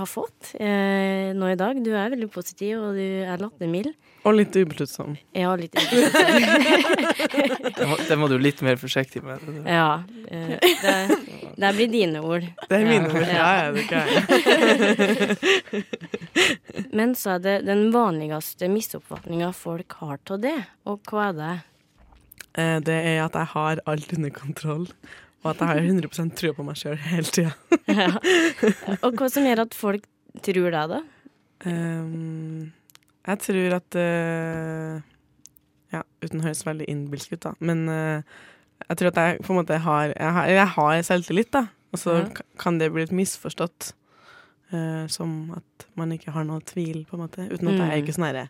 har 0.00 0.08
fått 0.10 0.52
uh, 0.60 1.32
nå 1.36 1.52
i 1.52 1.58
dag. 1.60 1.78
Du 1.84 1.92
er 1.94 2.12
veldig 2.14 2.30
positiv, 2.34 2.78
og 2.88 2.98
du 2.98 3.04
er 3.24 3.40
lattermild. 3.42 3.92
Og 4.26 4.34
litt 4.34 4.56
ubesluttsom. 4.58 5.14
Ja, 5.38 5.52
litt 5.58 5.76
ubesluttsom. 5.78 6.24
Det 7.76 7.84
må, 7.88 7.96
det 8.08 8.16
må 8.18 8.26
du 8.30 8.36
litt 8.40 8.60
mer 8.64 8.78
forsiktig 8.80 9.20
med. 9.24 9.42
Ja. 9.68 10.02
Uh, 10.30 10.56
det, 10.62 10.94
det 11.60 11.70
blir 11.76 11.90
dine 11.92 12.22
ord. 12.24 12.44
Det 12.70 12.78
er 12.78 12.86
mine 12.88 13.06
Ja. 13.06 13.12
ord. 13.12 13.28
Ja, 13.28 13.50
ja, 13.60 13.72
det 13.76 13.84
kan 13.90 14.00
jeg. 14.08 14.22
Men 16.98 17.14
så 17.18 17.36
er 17.36 17.44
det 17.44 17.56
den 17.66 17.90
vanligste 17.94 18.68
misoppfatninga 18.72 19.52
folk 19.56 19.98
har 20.00 20.18
av 20.30 20.40
det. 20.42 20.56
Og 20.88 21.00
hva 21.10 21.30
er 21.30 21.36
det? 21.40 21.54
Eh, 22.56 22.78
Det 22.80 22.94
er 22.94 23.24
at 23.24 23.32
jeg 23.36 23.46
har 23.52 23.80
alt 23.86 24.12
under 24.16 24.30
kontroll, 24.30 24.86
og 25.44 25.50
at 25.50 25.58
jeg 25.60 25.68
har 25.68 25.80
100% 25.80 26.34
tro 26.36 26.52
på 26.56 26.64
meg 26.64 26.76
sjøl 26.80 26.96
hele 26.96 27.22
tida. 27.30 27.52
Ja. 27.86 28.08
Og 29.04 29.12
hva 29.14 29.28
som 29.30 29.44
gjør 29.46 29.62
at 29.66 29.74
folk 29.76 30.06
tror 30.42 30.70
deg, 30.74 30.88
da? 30.96 31.00
Um, 31.66 32.72
jeg 33.26 33.38
tror 33.42 33.76
at 33.78 33.96
uh, 33.98 35.00
Ja, 35.94 36.02
uten 36.22 36.40
å 36.42 36.46
høres 36.48 36.64
veldig 36.66 36.88
innbilsk 36.90 37.32
ut, 37.36 37.42
da. 37.46 37.52
Men 37.60 37.86
uh, 37.88 38.20
jeg 38.90 38.98
tror 39.00 39.08
at 39.12 39.20
jeg 39.22 39.38
på 39.46 39.52
en 39.54 39.60
måte 39.62 39.78
har 39.80 40.12
Jeg 40.12 40.32
har, 40.36 40.50
jeg 40.52 40.66
har 40.76 41.02
selvtillit, 41.08 41.50
da. 41.54 41.64
Og 41.94 41.98
så 42.02 42.16
Ja. 42.20 42.26
kan 42.60 42.78
det 42.78 42.90
bli 42.92 43.04
litt 43.06 43.14
misforstått 43.16 43.92
uh, 44.74 45.06
som 45.08 45.52
at 45.56 45.86
man 45.96 46.12
ikke 46.12 46.34
har 46.34 46.44
noe 46.44 46.60
tvil, 46.66 47.04
på 47.08 47.16
en 47.16 47.24
måte. 47.24 47.46
Uten 47.52 47.68
at 47.70 47.78
jeg 47.78 47.86
er 47.86 47.94
Mm. 47.96 48.02
ikke 48.04 48.16
sånn 48.18 48.26
herre 48.28 48.48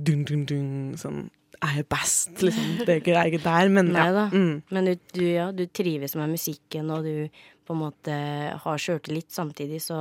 dun, 0.00 0.22
dun, 0.24 0.44
dun, 0.46 0.94
sånn 0.96 1.30
jeg 1.56 1.82
er 1.82 1.86
best, 1.90 2.32
liksom. 2.40 2.68
Det 2.80 2.88
er 2.88 3.00
ikke, 3.02 3.14
er 3.18 3.30
ikke 3.30 3.44
der, 3.44 3.70
men 3.72 3.90
Nei 3.92 4.06
ja. 4.08 4.26
Mm. 4.32 4.62
Men 4.70 4.88
du, 4.88 4.92
du, 5.16 5.24
ja, 5.26 5.50
du 5.52 5.64
trives 5.66 6.16
med 6.16 6.32
musikken, 6.32 6.90
og 6.94 7.04
du 7.04 7.28
på 7.66 7.76
en 7.76 7.82
måte 7.84 8.16
har 8.64 8.82
sjøltillit 8.82 9.30
samtidig, 9.30 9.82
så 9.84 9.98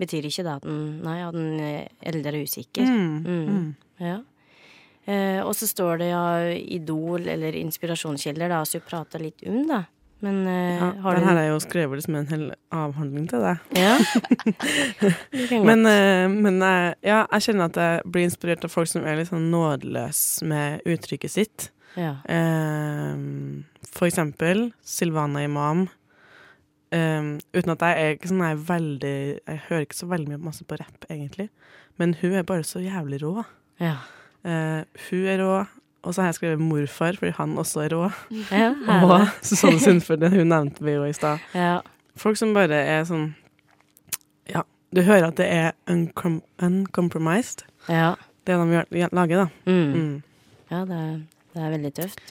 betyr 0.00 0.26
ikke 0.28 0.44
det 0.44 0.54
at 0.58 0.66
den, 0.66 0.80
nei, 1.04 1.18
at 1.24 1.36
den 1.36 1.60
eh, 1.62 1.90
eldre 2.10 2.34
er 2.34 2.46
usikker. 2.48 2.88
Mm. 2.88 3.18
Mm. 3.24 3.68
Ja. 4.02 4.18
Eh, 5.04 5.40
og 5.44 5.52
så 5.56 5.68
står 5.68 6.00
det 6.00 6.10
ja 6.10 6.24
Idol 6.50 7.28
eller 7.28 7.56
inspirasjonskilder, 7.60 8.50
da, 8.50 8.62
så 8.66 8.80
du 8.80 8.88
prata 8.88 9.20
litt 9.22 9.44
om 9.48 9.62
det. 9.70 9.82
Men 10.22 10.46
uh, 10.46 10.52
Ja, 10.52 10.90
har 11.04 11.18
den 11.18 11.26
her 11.28 11.40
er 11.40 11.48
jo 11.50 11.58
skrevet 11.60 11.98
liksom 11.98 12.16
en 12.16 12.30
hel 12.30 12.44
avhandling 12.72 13.26
til 13.28 13.42
deg. 13.44 13.64
Ja. 13.76 13.96
Men, 15.68 15.84
eh, 15.88 16.30
men 16.30 16.62
uh, 16.62 16.94
ja, 17.04 17.24
jeg 17.34 17.48
kjenner 17.48 17.68
at 17.68 17.76
jeg 17.80 18.12
blir 18.12 18.28
inspirert 18.28 18.64
av 18.64 18.72
folk 18.72 18.88
som 18.88 19.04
er 19.04 19.18
litt 19.18 19.28
sånn 19.28 19.50
nådeløse 19.52 20.46
med 20.48 20.86
uttrykket 20.88 21.34
sitt. 21.34 21.68
ja. 21.98 22.16
For 23.94 24.08
eksempel 24.08 24.72
Silvana 24.82 25.44
Imam. 25.44 25.84
Um, 26.94 27.38
uten 27.54 27.72
at 27.72 27.82
jeg 27.82 28.00
er 28.00 28.12
ikke 28.14 28.28
sånn 28.30 28.42
jeg 28.44 28.54
er 28.54 28.66
veldig 28.68 29.14
Jeg 29.16 29.60
hører 29.66 29.86
ikke 29.86 29.96
så 29.98 30.06
veldig 30.06 30.30
mye 30.30 30.42
masse 30.44 30.66
på 30.68 30.76
rapp, 30.78 31.06
egentlig. 31.10 31.48
Men 31.98 32.14
hun 32.20 32.36
er 32.38 32.46
bare 32.46 32.66
så 32.66 32.82
jævlig 32.82 33.22
rå. 33.22 33.42
Ja. 33.82 33.96
Uh, 34.46 34.82
hun 35.08 35.26
er 35.30 35.42
rå. 35.42 35.54
Og 36.04 36.12
så 36.14 36.20
har 36.22 36.28
jeg 36.30 36.36
skrevet 36.38 36.60
morfar, 36.60 37.16
fordi 37.16 37.32
han 37.38 37.56
også 37.60 37.80
er 37.86 37.94
rå. 37.96 38.10
Ja, 38.52 38.70
Og. 39.08 39.26
Susanne 39.42 39.80
Sundfør, 39.80 40.28
hun 40.34 40.50
nevnte 40.52 40.84
vi 40.84 40.96
jo 40.98 41.06
i 41.08 41.12
stad. 41.16 41.42
ja. 41.56 41.80
Folk 42.16 42.38
som 42.38 42.52
bare 42.54 42.76
er 42.78 43.00
sånn 43.08 43.32
Ja, 44.46 44.60
du 44.94 45.00
hører 45.02 45.32
at 45.32 45.40
det 45.40 45.48
er 45.50 45.72
uncom 45.90 46.36
uncompromised, 46.62 47.64
ja. 47.90 48.12
det 48.46 48.54
de 48.54 49.08
lager, 49.10 49.40
da. 49.40 49.46
Mm. 49.66 49.96
Mm. 49.96 50.22
Ja, 50.70 50.84
det 50.86 51.00
er, 51.00 51.16
det 51.56 51.64
er 51.64 51.72
veldig 51.74 51.92
tøft. 51.96 52.22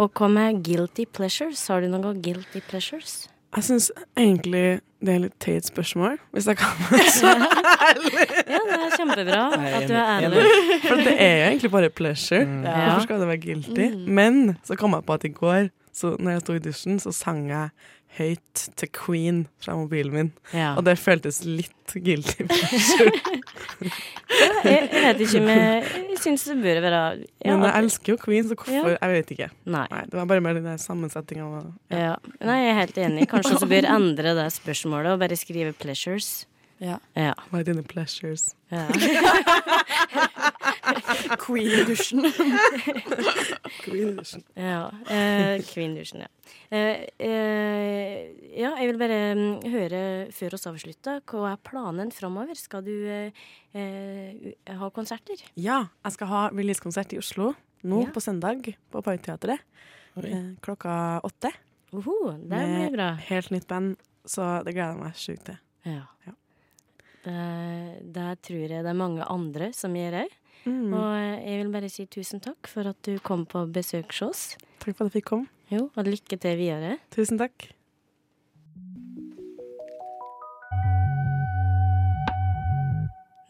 Og 0.00 0.14
hva 0.16 0.30
med 0.32 0.62
guilty 0.64 1.04
pleasures? 1.04 1.66
Har 1.68 1.82
du 1.84 1.90
noen 1.92 2.22
guilty 2.24 2.62
pleasures? 2.70 3.26
Jeg 3.56 3.64
syns 3.66 3.90
egentlig 4.18 4.80
det 5.00 5.14
er 5.14 5.22
litt 5.22 5.36
teit 5.40 5.64
spørsmål, 5.64 6.18
hvis 6.36 6.46
jeg 6.50 6.58
kan 6.60 6.80
være 6.90 7.12
så 7.14 7.30
ærlig. 7.90 8.24
Ja, 8.46 8.58
det 8.68 8.74
er 8.76 8.90
kjempebra 8.98 9.38
at 9.56 9.86
du 9.88 9.94
er 9.96 10.10
ærlig. 10.20 10.42
For 10.84 11.00
det 11.00 11.14
er 11.16 11.30
jo 11.38 11.46
egentlig 11.48 11.70
bare 11.72 11.88
pleasure. 11.90 12.42
Ja. 12.44 12.74
Hvorfor 12.74 13.06
skal 13.06 13.22
det 13.22 13.28
være 13.30 13.40
guilty? 13.46 13.86
Men 14.06 14.56
så 14.68 14.76
kom 14.76 14.92
jeg 14.98 15.06
på 15.08 15.16
at 15.16 15.24
i 15.24 15.32
går, 15.34 15.70
så 15.96 16.12
når 16.20 16.30
jeg 16.36 16.40
sto 16.44 16.52
i 16.58 16.62
dusjen, 16.68 17.00
så 17.00 17.14
sang 17.16 17.48
jeg 17.48 17.72
høyt 18.18 18.62
til 18.76 18.88
Queen 18.92 19.42
fra 19.62 19.76
mobilen 19.78 20.12
min. 20.12 20.30
Ja. 20.52 20.72
Og 20.76 20.84
det 20.84 20.96
føltes 20.98 21.42
litt 21.46 21.94
guilty 21.94 22.44
pleasure. 22.50 23.12
Jeg, 24.64 24.88
jeg 24.92 25.02
vet 25.04 25.20
ikke, 25.24 25.40
men 25.42 25.58
jeg 26.12 26.18
syns 26.20 26.44
det 26.46 26.54
burde 26.60 26.82
være 26.84 26.98
ja, 27.42 27.54
Men 27.56 27.64
jeg 27.66 27.80
elsker 27.84 28.12
jo 28.12 28.18
Queen, 28.22 28.44
så 28.46 28.54
hvorfor? 28.54 28.92
Jeg 28.94 29.14
vet 29.16 29.32
ikke. 29.34 29.48
Nei. 29.72 29.86
Nei, 29.90 30.02
det 30.10 30.18
var 30.20 30.28
bare 30.30 30.44
mer 30.44 30.54
den 30.58 30.68
der 30.68 30.78
sammensetninga. 30.80 31.48
av- 31.58 31.72
Ja. 31.96 32.14
Nei, 32.46 32.58
jeg 32.60 32.70
er 32.70 32.78
helt 32.78 33.00
enig. 33.06 33.26
Kanskje 33.32 33.56
også 33.56 33.68
bør 33.70 33.88
endre 33.96 34.34
det 34.38 34.46
spørsmålet 34.54 35.12
og 35.16 35.18
bare 35.24 35.36
skrive 35.40 35.72
pleasures. 35.72 36.46
Ja. 36.80 36.98
Ja. 37.18 37.32
Hva 37.50 37.60
er 37.60 37.66
dine 37.72 37.82
pleasures? 37.82 38.50
ja. 38.70 38.86
Queen 41.44 41.70
i 41.80 41.84
dusjen. 41.88 42.24
Queen-dusjen. 43.84 44.42
ja. 44.54 44.90
Eh, 45.10 45.62
Queen-dusjen, 45.66 46.24
ja. 46.24 46.28
Eh, 46.70 47.06
eh, 47.18 48.30
ja, 48.58 48.72
jeg 48.78 48.90
vil 48.90 48.98
bare 49.00 49.18
mm, 49.38 49.64
høre 49.72 50.02
før 50.34 50.56
oss 50.58 50.66
avslutter, 50.70 51.22
hva 51.30 51.52
er 51.54 51.62
planen 51.66 52.12
framover? 52.14 52.58
Skal 52.58 52.84
du 52.86 52.92
eh, 53.10 53.46
eh, 53.76 54.50
ha 54.80 54.90
konserter? 54.94 55.40
Ja, 55.60 55.82
jeg 56.06 56.16
skal 56.16 56.30
ha 56.32 56.42
releasekonsert 56.54 57.14
i 57.16 57.20
Oslo 57.22 57.52
nå 57.86 58.02
Ja. 58.04 58.10
på 58.12 58.20
søndag 58.20 58.66
på 58.92 59.02
Parkteatret. 59.06 59.62
Eh, 60.20 60.50
klokka 60.60 61.20
åtte. 61.24 61.52
Oho, 61.96 62.34
det 62.36 62.60
blir 62.60 62.92
bra. 62.94 63.12
Helt 63.30 63.50
nytt 63.54 63.66
band, 63.70 63.96
så 64.28 64.60
det 64.66 64.74
gleder 64.76 64.94
jeg 64.94 65.02
meg 65.04 65.16
sjukt 65.18 65.46
til. 65.48 65.58
Ja. 65.88 66.04
Ja. 66.26 66.36
Det, 67.24 67.40
det 68.16 68.28
tror 68.46 68.62
jeg 68.64 68.84
det 68.84 68.90
er 68.92 68.96
mange 68.96 69.24
andre 69.28 69.72
som 69.76 69.92
gjør 69.96 70.22
òg. 70.22 70.36
Mm. 70.64 70.92
Og 70.92 71.10
eh, 71.16 71.42
jeg 71.46 71.64
vil 71.64 71.72
bare 71.72 71.88
si 71.92 72.06
tusen 72.10 72.42
takk 72.44 72.68
for 72.68 72.90
at 72.90 72.98
du 73.06 73.16
kom 73.24 73.46
på 73.48 73.64
besøk 73.72 74.12
hos 74.12 74.22
oss. 74.28 74.46
Takk 74.82 74.96
for 74.96 75.06
at 75.06 75.10
jeg 75.10 75.20
fikk 75.20 75.30
komme. 75.32 75.50
Jo, 75.70 75.86
og 75.94 76.08
lykke 76.08 76.36
til 76.40 76.58
videre. 76.58 76.98
Tusen 77.14 77.38
takk. 77.40 77.70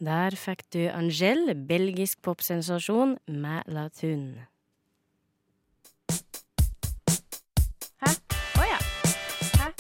Der 0.01 0.37
fikk 0.37 0.65
du 0.73 0.89
Angel, 0.89 1.55
belgisk 1.69 2.23
popsensasjon, 2.25 3.19
med 3.29 3.69
La 3.69 3.89
Tune. 3.93 4.47
Å 8.01 8.65
ja. 8.65 8.81
Hæ? 9.61 9.71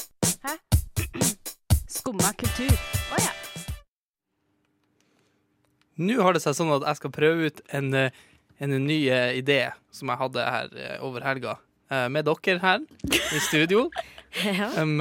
Hæ? 0.45 0.57
Skumma 2.01 2.35
kultur. 2.37 3.00
Nå 6.01 6.17
har 6.25 6.37
det 6.37 6.41
seg 6.45 6.57
sånn 6.57 6.73
at 6.79 6.87
jeg 6.89 7.01
skal 7.01 7.13
prøve 7.13 7.51
ut 7.51 7.61
en, 7.77 7.93
eh, 7.97 8.15
en 8.63 8.77
ny 8.87 9.03
eh, 9.13 9.35
idé 9.41 9.61
som 9.93 10.09
jeg 10.09 10.21
hadde 10.23 10.47
her 10.55 10.73
eh, 10.77 10.97
over 11.05 11.27
helga. 11.27 11.59
Med 11.91 12.23
dere 12.23 12.61
her 12.63 12.83
i 13.11 13.45
studio. 13.51 13.91
Ja. 14.31 14.69
Um, 14.79 15.01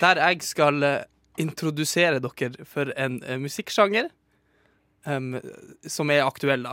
der 0.00 0.18
jeg 0.18 0.40
skal 0.42 0.82
introdusere 1.38 2.18
dere 2.18 2.64
for 2.66 2.90
en 2.98 3.20
musikksjanger 3.38 4.08
um, 5.06 5.36
som 5.86 6.10
er 6.10 6.24
aktuell, 6.24 6.66
da, 6.66 6.72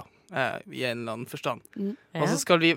i 0.73 0.81
en 0.89 1.03
eller 1.03 1.19
annen 1.19 1.29
forstand. 1.29 1.61
Og 1.77 2.25
så 2.31 2.39
skal 2.41 2.63
vi, 2.65 2.73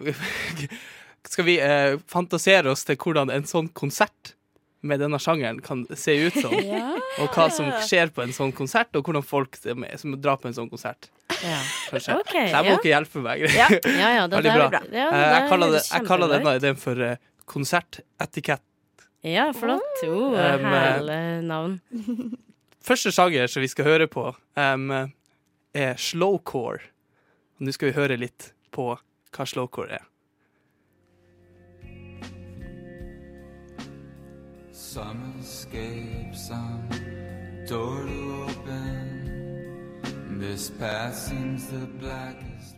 skal 1.33 1.49
vi 1.49 1.57
uh, 1.65 1.97
fantasere 2.13 2.75
oss 2.75 2.85
til 2.85 3.01
hvordan 3.01 3.33
en 3.33 3.49
sånn 3.49 3.73
konsert 3.73 4.35
med 4.83 5.01
denne 5.03 5.19
sjangeren 5.21 5.59
kan 5.65 5.83
se 5.99 6.15
ut 6.27 6.37
som. 6.41 6.55
Og 7.21 7.29
hva 7.35 7.47
som 7.53 7.69
skjer 7.85 8.13
på 8.17 8.23
en 8.25 8.33
sånn 8.33 8.53
konsert, 8.57 8.95
og 8.97 9.05
hvordan 9.05 9.25
folk 9.27 9.57
som, 9.61 9.85
som 10.01 10.15
drar 10.23 10.39
på 10.41 10.49
en 10.49 10.55
sånn 10.57 10.71
konsert. 10.73 11.11
Ja. 11.43 11.59
Kanskje. 11.91 12.15
Ok, 12.21 12.31
Så 12.33 12.45
jeg 12.47 12.65
må 12.65 12.71
ja. 12.71 12.77
ikke 12.79 12.93
hjelpe 12.93 13.23
meg. 13.25 13.43
Ja, 13.53 13.67
ja, 13.71 14.11
ja, 14.17 14.27
det 14.31 14.37
Veldig 14.41 14.53
der- 14.55 14.71
bra. 14.73 14.81
Ja, 14.95 15.09
Eh, 15.11 15.27
jeg, 15.35 15.49
kaller 15.51 15.75
det, 15.75 15.83
jeg 15.91 16.07
kaller 16.09 16.33
denne 16.33 16.55
ideen 16.61 16.79
for 16.81 17.03
uh, 17.05 17.17
konsertetikett. 17.51 18.63
Ja, 19.27 19.51
flott. 19.53 20.05
Oh, 20.07 20.33
Um, 20.33 20.65
Herlig 20.65 21.21
navn. 21.45 21.75
Første 22.89 23.13
sjanger 23.13 23.51
som 23.53 23.61
vi 23.61 23.69
skal 23.69 23.85
høre 23.85 24.07
på, 24.09 24.31
um, 24.57 24.87
er 25.77 25.99
slowcore. 26.01 26.81
Og 27.59 27.67
Nå 27.69 27.75
skal 27.77 27.91
vi 27.91 27.99
høre 27.99 28.17
litt 28.17 28.53
på 28.73 28.95
hva 28.97 29.47
slowcore 29.47 29.99
er. 30.01 30.07
Some 34.91 35.23
escape, 35.41 36.35
some 36.35 36.89
door 37.69 38.03
to 38.03 38.43
open. 38.43 39.07
This 40.41 40.71
path 40.71 41.15
seems 41.15 41.69
the 41.69 41.87
blackest. 42.01 42.75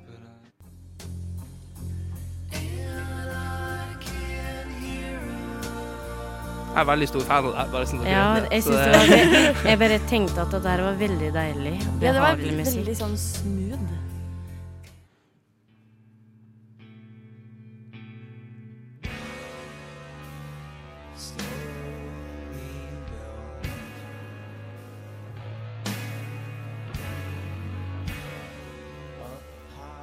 Jeg 6.73 6.81
er 6.81 6.85
veldig 6.85 7.09
stor 7.09 7.21
fan 7.21 7.45
av 7.45 7.53
det. 7.57 7.73
Bare 7.73 7.87
sånn 7.89 8.05
Ja, 8.05 8.45
jeg 8.53 8.63
Så 8.63 8.77
det 8.77 8.93
var 8.93 9.09
Jeg 9.71 9.79
bare 9.79 9.99
tenkte 10.13 10.41
at 10.45 10.53
det 10.53 10.65
der 10.69 10.85
var 10.85 10.93
veldig 11.01 11.33
deilig. 11.33 11.77
Ja, 12.03 12.13
det 12.13 12.21
var 12.21 12.37
veldig 12.37 12.97
sånn 13.01 13.17
smooth. 13.17 14.12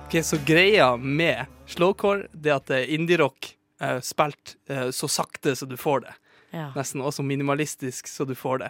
Ok, 0.10 0.26
så 0.26 0.38
greia 0.46 0.98
med 0.98 1.46
slowcore 1.70 2.24
det 2.34 2.50
er 2.50 2.56
at 2.56 2.66
det 2.66 2.78
er 2.80 2.94
indie-rock 2.96 3.52
eh, 3.78 4.00
spilt 4.02 4.56
eh, 4.66 4.88
så 4.90 5.06
sakte 5.06 5.52
så 5.54 5.68
du 5.70 5.76
får 5.78 6.02
det. 6.02 6.14
Ja. 6.50 6.64
Nesten 6.74 7.04
også 7.06 7.22
minimalistisk 7.22 8.10
så 8.10 8.26
du 8.26 8.34
får 8.34 8.64
det. 8.64 8.70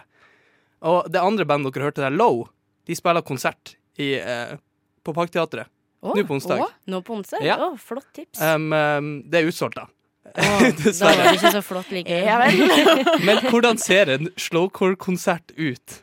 Og 0.84 1.08
det 1.08 1.22
andre 1.24 1.46
bandet 1.48 1.72
dere 1.72 1.88
hørte 1.88 2.04
der, 2.04 2.12
Low, 2.12 2.42
de 2.84 2.98
spiller 2.98 3.24
konsert 3.24 3.72
i, 3.96 4.10
eh, 4.20 4.52
på 5.00 5.16
Parkteatret 5.16 5.72
Oh, 6.04 6.12
nå 6.12 6.26
på 6.28 6.36
onsdag. 6.36 6.60
Oh, 6.60 6.76
Nå 6.92 7.00
på 7.08 7.16
onsdag? 7.16 7.40
Ja. 7.48 7.56
Oh, 7.70 7.80
flott 7.80 8.12
tips. 8.12 8.36
Um, 8.44 8.68
um, 8.76 9.10
det 9.24 9.40
er 9.40 9.48
utsolgt, 9.48 9.80
da. 9.80 9.88
Å, 10.28 10.44
da 10.44 11.08
var 11.08 11.24
det 11.24 11.34
ikke 11.38 11.56
så 11.56 11.64
flott 11.64 11.96
likevel. 11.96 12.62
Men 13.30 13.40
hvordan 13.48 13.80
ser 13.80 14.12
en 14.12 14.28
slowcore-konsert 14.36 15.56
ut, 15.56 16.00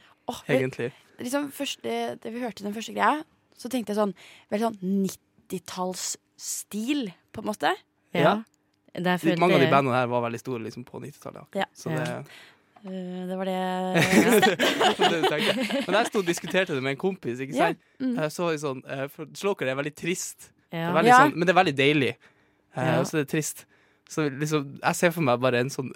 egentlig? 0.49 0.89
liksom 1.21 1.49
første, 1.53 1.95
det 2.25 2.33
vi 2.33 2.41
hørte 2.41 2.65
den 2.65 2.73
første 2.73 2.97
greia, 2.97 3.21
så 3.57 3.69
tenkte 3.73 3.93
jeg 3.93 4.01
sånn 4.01 4.13
Veldig 4.53 4.69
sånn 4.69 4.77
90-tallsstil, 5.47 7.11
på 7.33 7.41
en 7.41 7.47
måte. 7.47 7.73
Ja. 8.15 8.37
Mange 9.37 9.53
av 9.55 9.61
de 9.61 9.69
bandene 9.69 9.93
her 9.95 10.07
var 10.09 10.23
veldig 10.25 10.39
store 10.41 10.63
liksom, 10.65 10.85
på 10.87 10.99
90-tallet. 11.03 11.47
Ja. 11.63 11.65
Så 11.77 11.89
det, 11.93 12.23
Eh, 12.85 13.23
det 13.25 13.35
var 13.35 13.45
det 13.49 13.53
jeg 13.97 14.21
visste. 14.21 15.83
Men 15.87 15.95
jeg 15.97 16.07
sto 16.11 16.19
og 16.21 16.27
diskuterte 16.27 16.75
det 16.77 16.83
med 16.85 16.93
en 16.93 16.99
kompis, 17.01 17.39
ikke 17.41 17.55
Ja, 17.57 17.71
sant? 17.71 17.79
mm. 17.99 18.19
Så 18.31 18.51
sånn, 18.61 18.83
eh, 18.85 19.07
for 19.09 19.25
Slåker 19.33 19.67
er 19.71 19.75
veldig 19.79 19.95
trist 19.97 20.51
Det 20.69 20.77
Ja. 20.77 20.91
er 20.91 20.93
veldig 20.93 21.09
Ja. 21.09 21.17
sånn, 21.23 21.33
men 21.35 21.47
det 21.47 21.55
er 21.55 21.57
veldig 21.63 21.75
deilig. 21.75 22.11
Eh, 22.77 22.85
Ja. 22.85 22.99
Og 22.99 23.05
så 23.09 23.17
det 23.17 23.23
er 23.25 23.31
trist. 23.33 23.65
Så 24.07 24.29
liksom, 24.29 24.77
jeg 24.79 24.95
ser 24.95 25.11
for 25.11 25.21
meg 25.25 25.39
bare 25.41 25.57
en 25.59 25.69
sånn, 25.73 25.89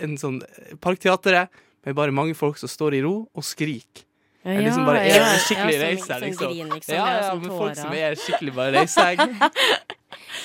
en 0.00 0.16
sånn 0.18 0.42
parkteateret 0.80 1.48
med 1.86 1.94
bare 1.94 2.10
mange 2.12 2.34
folk 2.34 2.58
som 2.58 2.68
står 2.68 2.94
i 2.98 3.02
ro 3.06 3.28
og 3.32 3.42
skriker. 3.44 4.02
Ja, 4.48 4.58
er 4.58 4.64
liksom 4.64 4.86
bare 4.88 5.04
ja, 5.04 5.22
en 5.28 5.38
skikkelig 5.44 5.76
ja, 5.76 5.88
som, 5.98 6.08
der, 6.08 6.20
liksom. 6.26 6.52
Grin, 6.52 6.68
liksom. 6.74 6.94
Ja, 6.94 7.06
ja, 7.06 7.22
ja, 7.26 7.34
men 7.38 7.50
folk 7.60 7.76
som 7.78 7.92
er 7.92 8.18
skikkelig 8.24 8.54
bare 8.58 8.74
reise. 8.80 9.08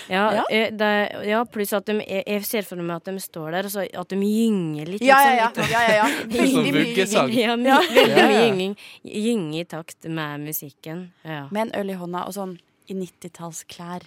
Ja, 0.10 0.24
Ja. 0.34 0.44
eh, 0.52 0.72
det, 0.76 0.90
ja, 1.30 1.44
pluss 1.46 1.72
at 1.74 1.86
de 1.88 1.94
Jeg 2.04 2.24
jeg 2.28 2.46
ser 2.46 2.66
for 2.68 2.76
meg 2.84 2.98
at 2.98 3.06
de 3.08 3.20
står 3.20 3.52
der, 3.56 3.68
og 3.70 4.00
at 4.02 4.10
de 4.10 4.18
gynger 4.20 4.90
litt. 4.92 5.02
Ja, 5.06 5.20
ja, 5.24 5.48
liksom, 5.48 5.70
ja. 5.72 5.72
ja, 5.72 5.82
ja, 5.88 5.96
ja. 5.96 6.08
Veldig 6.34 6.64
mye 6.64 6.74
vuggesang. 6.74 7.30
gynging. 7.32 7.66
Ja, 7.66 7.80
Ja. 7.80 7.82
Ja, 8.18 8.28
ja. 8.30 9.60
i 9.62 9.64
takt 9.64 10.04
med 10.04 10.40
musikken. 10.42 11.12
Ja. 11.24 11.48
Med 11.52 11.68
en 11.68 11.74
øl 11.80 11.90
i 11.94 11.98
hånda 12.00 12.26
og 12.28 12.34
sånn 12.36 12.58
i 12.92 12.94
90-tallsklær. 12.94 14.04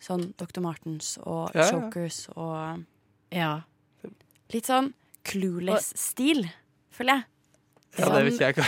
Sånn 0.00 0.34
Dr. 0.36 0.60
Martens 0.60 1.16
og 1.24 1.50
Ja, 1.54 1.62
ja. 1.64 1.70
Chokers 1.70 2.28
og 2.36 2.84
ja. 3.32 3.62
litt 4.52 4.66
sånn 4.68 4.92
clueless-stil, 5.24 6.44
føler 6.92 7.14
jeg. 7.14 7.24
Ja, 7.98 8.08
det 8.12 8.22
vet 8.26 8.34
ikke 8.34 8.46
jeg 8.46 8.56
hva 8.56 8.66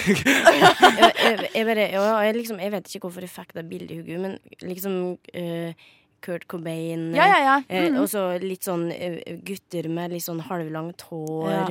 jeg, 1.28 1.50
jeg, 1.54 1.66
bare, 1.68 1.86
ja, 1.92 2.02
jeg, 2.24 2.34
liksom, 2.38 2.58
jeg 2.62 2.72
vet 2.74 2.90
ikke 2.94 3.04
hvorfor 3.06 3.24
jeg 3.26 3.32
fikk 3.34 3.54
det 3.58 3.64
bildet 3.70 3.94
i 3.94 4.00
hodet, 4.00 4.20
men 4.24 4.38
liksom 4.70 4.98
uh, 5.14 5.86
Kurt 6.24 6.46
Cobain 6.50 7.08
Ja, 7.14 7.26
ja, 7.30 7.38
ja. 7.44 7.56
eh, 7.68 7.88
Mhm. 7.90 8.00
Og 8.02 8.08
så 8.10 8.22
litt 8.42 8.64
sånn 8.66 8.88
eh, 8.94 9.20
gutter 9.46 9.88
med 9.92 10.10
litt 10.16 10.24
sånn 10.24 10.40
halvlangt 10.48 11.04
hår 11.10 11.50
Ja. 11.52 11.66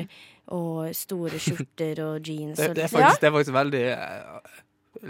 og 0.55 0.93
store 0.95 1.39
skjorter 1.43 1.99
og 2.05 2.21
jeans. 2.23 2.55
Det, 2.61 2.69
det, 2.77 2.85
er 2.85 2.93
faktisk, 2.93 3.19
det 3.21 3.27
er 3.27 3.35
faktisk 3.35 3.57
veldig 3.57 3.83
eh, 3.91 4.55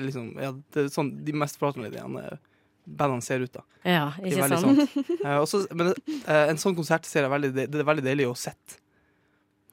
liksom, 0.08 0.32
ja, 0.42 0.52
det 0.74 0.86
er 0.88 0.90
sånn 0.94 1.12
De 1.28 1.36
mest 1.38 1.60
pratmelodiene 1.62 2.40
bandene 2.88 3.22
ser 3.22 3.42
ut, 3.44 3.52
da. 3.52 3.62
Ja, 3.84 4.06
ikke 4.24 4.48
sant? 4.48 4.64
sånn. 4.64 5.16
Eh, 5.20 5.38
også, 5.44 5.66
men 5.76 5.90
eh, 5.92 6.46
en 6.48 6.58
sånn 6.62 6.76
konsert 6.78 7.04
ser 7.06 7.26
jeg 7.26 7.32
veldig, 7.34 7.50
det, 7.58 7.66
det 7.74 7.82
er 7.84 7.88
veldig 7.90 8.06
deilig 8.06 8.28
å 8.32 8.36
sette. 8.40 8.78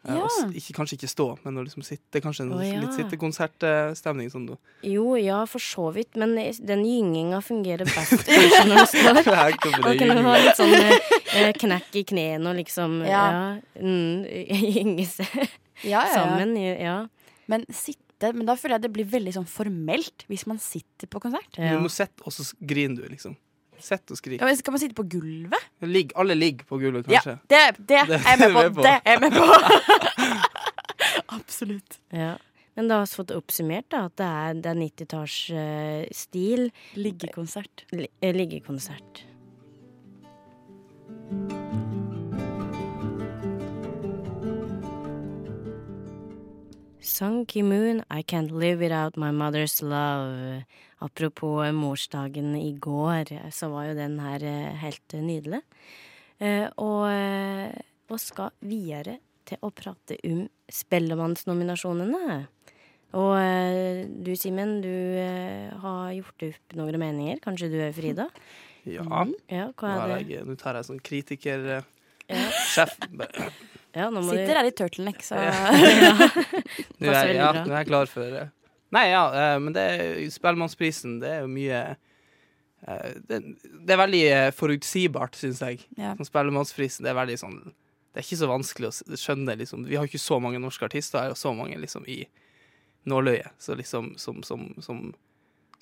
Eh, 0.05 0.15
Ja. 0.15 0.25
og 0.29 0.53
ikke, 0.53 0.75
kanskje 0.77 0.99
ikke 0.99 1.09
stå, 1.09 1.27
men 1.45 1.57
å 1.57 1.65
liksom 1.65 1.83
sitte. 1.85 2.05
Det 2.13 2.21
er 2.21 2.25
kanskje 2.27 2.45
en 2.45 2.53
oh, 2.53 2.61
ja. 2.61 2.81
litt 2.83 2.93
sittekonsertstemning. 2.99 4.29
Sånn. 4.33 4.49
Jo, 4.85 5.15
ja, 5.17 5.41
for 5.49 5.63
så 5.65 5.89
vidt, 5.95 6.17
men 6.21 6.35
den 6.37 6.85
gynginga 6.85 7.41
fungerer 7.45 7.89
best 7.89 8.27
kanskje 8.29 8.63
når 8.69 8.83
du 8.83 8.87
står. 8.93 9.21
Det 9.25 9.99
kan 9.99 10.17
du 10.17 10.23
ha 10.27 10.37
litt 10.43 10.61
sånn 10.61 10.75
eh, 10.77 11.53
knekk 11.57 12.01
i 12.01 12.05
knærne 12.13 12.53
og 12.53 12.59
liksom 12.61 13.01
Ja. 13.09 13.25
ja. 13.33 13.45
mm, 13.81 14.25
gynge 14.77 15.07
seg 15.09 15.33
Ja, 15.41 15.49
ja, 15.89 16.03
ja. 16.05 16.15
sammen. 16.15 16.55
Ja. 16.61 16.97
Men 17.51 17.65
sitte 17.73 18.31
Men 18.33 18.47
da 18.49 18.55
føler 18.57 18.79
jeg 18.79 18.85
det 18.87 18.93
blir 18.95 19.09
veldig 19.11 19.33
sånn 19.35 19.49
formelt 19.51 20.23
hvis 20.31 20.47
man 20.49 20.61
sitter 20.63 21.09
på 21.11 21.21
konsert. 21.21 21.57
Du 21.59 21.81
må 21.83 21.91
sitte, 21.93 22.23
og 22.25 22.33
så 22.33 22.47
griner 22.61 23.03
du, 23.03 23.09
liksom. 23.13 23.35
Sitt 23.81 24.11
og 24.11 24.17
skrik. 24.19 24.41
Ja, 24.41 24.47
men 24.47 24.57
Skal 24.57 24.73
man 24.77 24.81
sitte 24.83 24.95
på 24.99 25.05
gulvet? 25.11 25.69
Ligg, 25.83 26.13
alle 26.17 26.35
ligger 26.39 26.65
på 26.69 26.79
gulvet, 26.83 27.07
kanskje. 27.09 27.39
Ja, 27.51 27.71
det 27.73 27.87
Det 27.89 28.01
er 28.01 28.09
jeg 28.15 28.53
med 28.53 28.75
på. 28.77 28.83
Det 28.83 28.95
er 28.95 29.01
jeg 29.13 29.21
med 29.21 29.31
på. 29.33 29.45
Absolutt. 31.39 31.99
ja. 32.13 32.35
Men 32.75 32.89
da 32.91 32.97
har 32.99 33.07
vi 33.07 33.15
fått 33.15 33.31
oppsummert 33.31 33.87
da, 33.95 34.01
at 34.09 34.17
det 34.19 34.27
er, 34.27 34.55
det 34.65 34.71
er 34.73 34.79
90-tallsstil. 34.81 36.65
Liggekonsert. 36.99 37.85
Li 37.95 38.09
eh, 38.19 38.35
liggekonsert. 38.35 39.21
Sung 47.05 47.45
Ki 47.47 47.63
Moon, 47.63 48.03
I 48.11 48.23
Can't 48.23 48.51
Live 48.51 48.81
Without 48.81 49.17
My 49.17 49.31
Mother's 49.31 49.83
Love. 49.83 50.65
Apropos 51.05 51.69
morsdagen 51.77 52.55
i 52.57 52.73
går, 52.81 53.29
så 53.53 53.69
var 53.69 53.91
jo 53.91 53.97
den 53.99 54.17
her 54.25 54.41
eh, 54.49 54.73
helt 54.81 55.17
nydelig. 55.21 55.61
Eh, 56.41 56.65
og, 56.81 57.05
eh, 57.13 57.75
og 58.09 58.21
skal 58.23 58.55
videre 58.65 59.19
til 59.45 59.61
å 59.61 59.69
prate 59.77 60.17
om 60.25 60.47
Spellemannsnominasjonene. 60.73 62.39
Og 63.21 63.35
eh, 63.37 64.07
du, 64.09 64.33
Simen, 64.41 64.79
du 64.81 64.89
eh, 64.89 65.69
har 65.85 66.09
gjort 66.17 66.49
opp 66.49 66.79
noen 66.81 66.99
meninger. 67.05 67.43
Kanskje 67.45 67.69
du 67.75 67.79
er 67.85 67.93
Frida? 67.95 68.31
Ja. 68.89 69.05
Ja, 69.05 69.69
Nå, 69.69 69.77
hva 69.77 69.93
er 70.09 70.17
er 70.17 70.25
jeg, 70.39 70.49
nå 70.49 70.57
tar 70.61 70.81
jeg 70.81 70.89
sånn 70.89 71.05
kritiker... 71.05 71.69
eh, 71.77 71.91
Ja. 72.33 72.89
Ja, 73.95 74.09
nå 74.11 74.23
må 74.25 74.33
Sitter 74.35 74.51
du 74.51 74.59
her 74.59 74.69
i 74.69 74.75
turtleneck, 74.75 75.23
så 75.23 75.39
Nå 77.01 77.13
er, 77.13 77.31
ja, 77.37 77.51
nå 77.63 77.71
er 77.71 77.81
jeg 77.83 77.89
klar 77.91 78.11
for 78.11 78.39
eh, 78.41 78.51
Nei, 78.95 79.05
ja, 79.11 79.23
eh, 79.35 79.59
men 79.63 79.75
det 79.75 79.85
er 79.91 80.19
Spellemannsprisen, 80.35 81.19
det 81.23 81.31
er 81.31 81.45
jo 81.45 81.51
mye 81.51 81.81
eh, 81.95 83.13
det, 83.31 83.41
det 83.63 83.95
er 83.95 84.01
veldig 84.03 84.23
eh, 84.29 84.51
forutsigbart, 84.55 85.39
syns 85.41 85.63
jeg. 85.65 85.83
Ja. 85.99 86.13
Sånn 86.19 86.29
Spellemannsprisen, 86.31 87.07
det 87.07 87.11
er 87.15 87.19
veldig 87.19 87.39
sånn 87.41 87.59
Det 87.65 88.21
er 88.21 88.27
ikke 88.27 88.41
så 88.45 88.51
vanskelig 88.51 88.91
å 88.91 89.19
skjønne, 89.19 89.57
liksom. 89.63 89.87
Vi 89.91 89.99
har 89.99 90.07
ikke 90.11 90.23
så 90.23 90.39
mange 90.43 90.63
norske 90.63 90.87
artister 90.87 91.23
her, 91.25 91.35
og 91.35 91.41
så 91.41 91.55
mange 91.57 91.79
liksom 91.83 92.07
i 92.11 92.23
nåløyet 93.11 93.53
så 93.61 93.75
liksom, 93.77 94.15
som, 94.17 94.43
som, 94.47 94.69
som, 94.81 95.01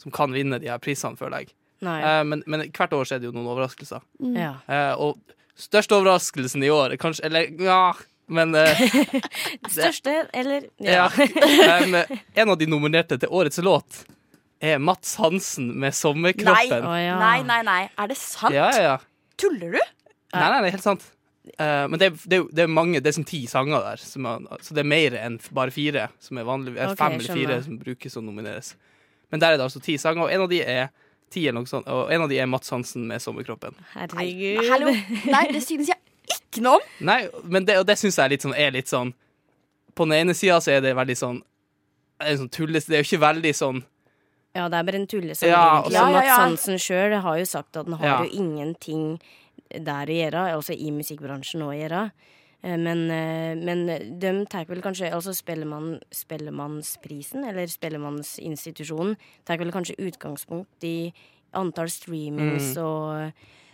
som 0.01 0.15
kan 0.15 0.33
vinne 0.35 0.59
de 0.59 0.71
her 0.73 0.81
prisene, 0.83 1.19
føler 1.21 1.45
jeg. 1.45 1.55
Nei. 1.83 1.99
Eh, 2.07 2.25
men, 2.29 2.43
men 2.47 2.65
hvert 2.71 2.95
år 2.97 3.09
så 3.09 3.17
er 3.17 3.23
det 3.23 3.29
jo 3.29 3.37
noen 3.37 3.51
overraskelser. 3.53 4.05
Ja. 4.37 4.55
Eh, 4.71 4.95
og 5.03 5.19
største 5.59 5.97
overraskelsen 5.99 6.63
i 6.65 6.71
år, 6.73 6.95
er 6.95 7.01
kanskje 7.01 7.27
Eller 7.29 7.49
ja, 7.63 7.93
men 8.33 8.55
eh, 8.57 8.83
Største, 9.75 10.15
eller 10.33 10.67
ja. 10.83 11.09
Um, 11.13 11.97
en 12.35 12.53
av 12.55 12.59
de 12.59 12.69
nominerte 12.71 13.19
til 13.21 13.33
årets 13.33 13.61
låt 13.65 14.05
er 14.63 14.79
Mats 14.79 15.17
Hansen 15.19 15.73
med 15.75 15.91
Nei. 15.91 15.97
'Sommerkroppen'. 15.99 16.87
Å, 16.87 16.93
ja. 17.03 17.17
Nei, 17.19 17.43
nei, 17.43 17.63
nei. 17.67 17.81
Er 17.99 18.13
det 18.13 18.17
sant? 18.21 18.55
Ja, 18.55 18.69
ja, 18.71 18.83
ja. 18.93 19.33
Tuller 19.41 19.75
du? 19.75 19.81
Nei, 20.33 20.45
nei, 20.47 20.61
det 20.63 20.69
er 20.71 20.77
helt 20.77 20.87
sant. 20.87 21.09
Uh, 21.59 21.89
men 21.91 21.99
det, 21.99 22.13
er- 22.13 22.29
det, 22.31 22.39
er 22.39 22.45
det 22.55 22.63
er 22.63 22.71
mange, 22.71 23.01
det 23.03 23.11
er 23.11 23.17
som 23.19 23.27
ti 23.27 23.41
sanger 23.51 23.83
der, 23.83 23.99
som 24.07 24.29
er, 24.31 24.45
så 24.63 24.77
det 24.77 24.85
er 24.85 24.91
mer 24.93 25.17
enn 25.19 25.41
bare 25.51 25.75
fire. 25.75 26.07
Som 26.23 26.39
er 26.39 26.47
vanlig, 26.47 26.77
okay, 26.77 26.93
Ok, 26.95 27.01
fem 27.03 27.19
eller 27.19 27.41
fire 27.41 27.59
som 27.67 27.81
brukes 27.81 28.17
og 28.21 28.25
nomineres. 28.29 28.77
Men 29.35 29.43
der 29.43 29.57
er 29.57 29.59
det 29.59 29.67
altså 29.67 29.83
ti 29.83 29.97
sanger, 29.99 30.29
og 30.29 30.33
en 30.37 30.45
av 30.47 30.53
de 30.53 30.63
er 30.63 30.93
ti 31.33 31.43
eller 31.49 31.61
noe 31.63 31.71
sånt, 31.71 31.89
og 31.91 32.11
en 32.13 32.23
av 32.27 32.29
de 32.31 32.39
er 32.39 32.47
Mats 32.51 32.71
Hansen 32.75 33.07
med 33.09 33.21
'Sommerkroppen'. 33.25 33.75
Herregud. 33.95 34.69
Hallo? 34.71 34.93
Nei, 35.33 35.47
det 35.53 35.63
synes 35.65 35.89
jeg 35.89 35.99
ikke 36.37 36.63
noe 36.65 36.79
om. 36.79 36.87
Nei, 37.09 37.21
men 37.45 37.65
det, 37.69 37.79
og 37.81 37.87
det 37.89 37.97
syns 37.99 38.17
jeg 38.21 38.25
er 38.25 38.35
litt 38.37 38.45
sånn, 38.47 38.55
er 38.57 38.71
litt 38.77 38.89
sånn 38.93 39.15
På 39.95 40.07
den 40.09 40.15
ene 40.23 40.33
sida 40.35 40.57
så 40.65 40.71
er 40.73 40.81
det 40.81 40.95
veldig 40.97 41.17
sånn 41.19 41.43
er, 42.23 42.37
sånn 42.39 42.49
tulles, 42.55 42.87
det 42.87 42.95
er 42.97 43.03
jo 43.03 43.09
ikke 43.11 43.25
veldig 43.27 43.53
sånn 43.59 43.83
Ja, 44.55 44.69
det 44.69 44.79
er 44.79 44.85
bare 44.85 45.01
en 45.01 45.07
tullesang, 45.07 45.49
Ja, 45.49 45.83
egentlig. 45.83 45.85
altså- 45.85 45.93
Ja, 45.93 46.07
ja, 46.09 46.13
Mats 46.17 46.27
ja. 46.27 46.37
Hansen 46.37 46.79
sjøl 46.79 47.21
har 47.21 47.39
jo 47.39 47.45
sagt 47.45 47.77
at 47.77 47.87
han 47.87 47.99
har 47.99 48.07
Ja. 48.07 48.23
jo 48.25 48.31
ingenting 48.31 49.21
der 49.73 50.07
å 50.07 50.15
gjøre, 50.21 50.57
også 50.57 50.75
i 50.77 50.91
musikkbransjen 50.93 51.61
å 51.65 51.73
gjøre. 51.73 52.13
Eh, 52.63 52.77
Men, 52.79 53.11
eh, 53.11 53.55
men 53.59 53.87
de 54.21 54.33
tar 54.47 54.65
vel 54.69 54.81
kanskje 54.85 55.09
Altså 55.13 55.35
Spellemann, 55.35 55.97
Spellemannsprisen, 56.15 57.45
eller 57.49 57.67
Spellemannsinstitusjonen, 57.67 59.17
tar 59.45 59.59
vel 59.59 59.73
kanskje 59.75 59.97
utgangspunkt 59.99 60.85
i 60.87 61.13
antall 61.59 61.91
streamings 61.91 62.77
og, 62.79 63.33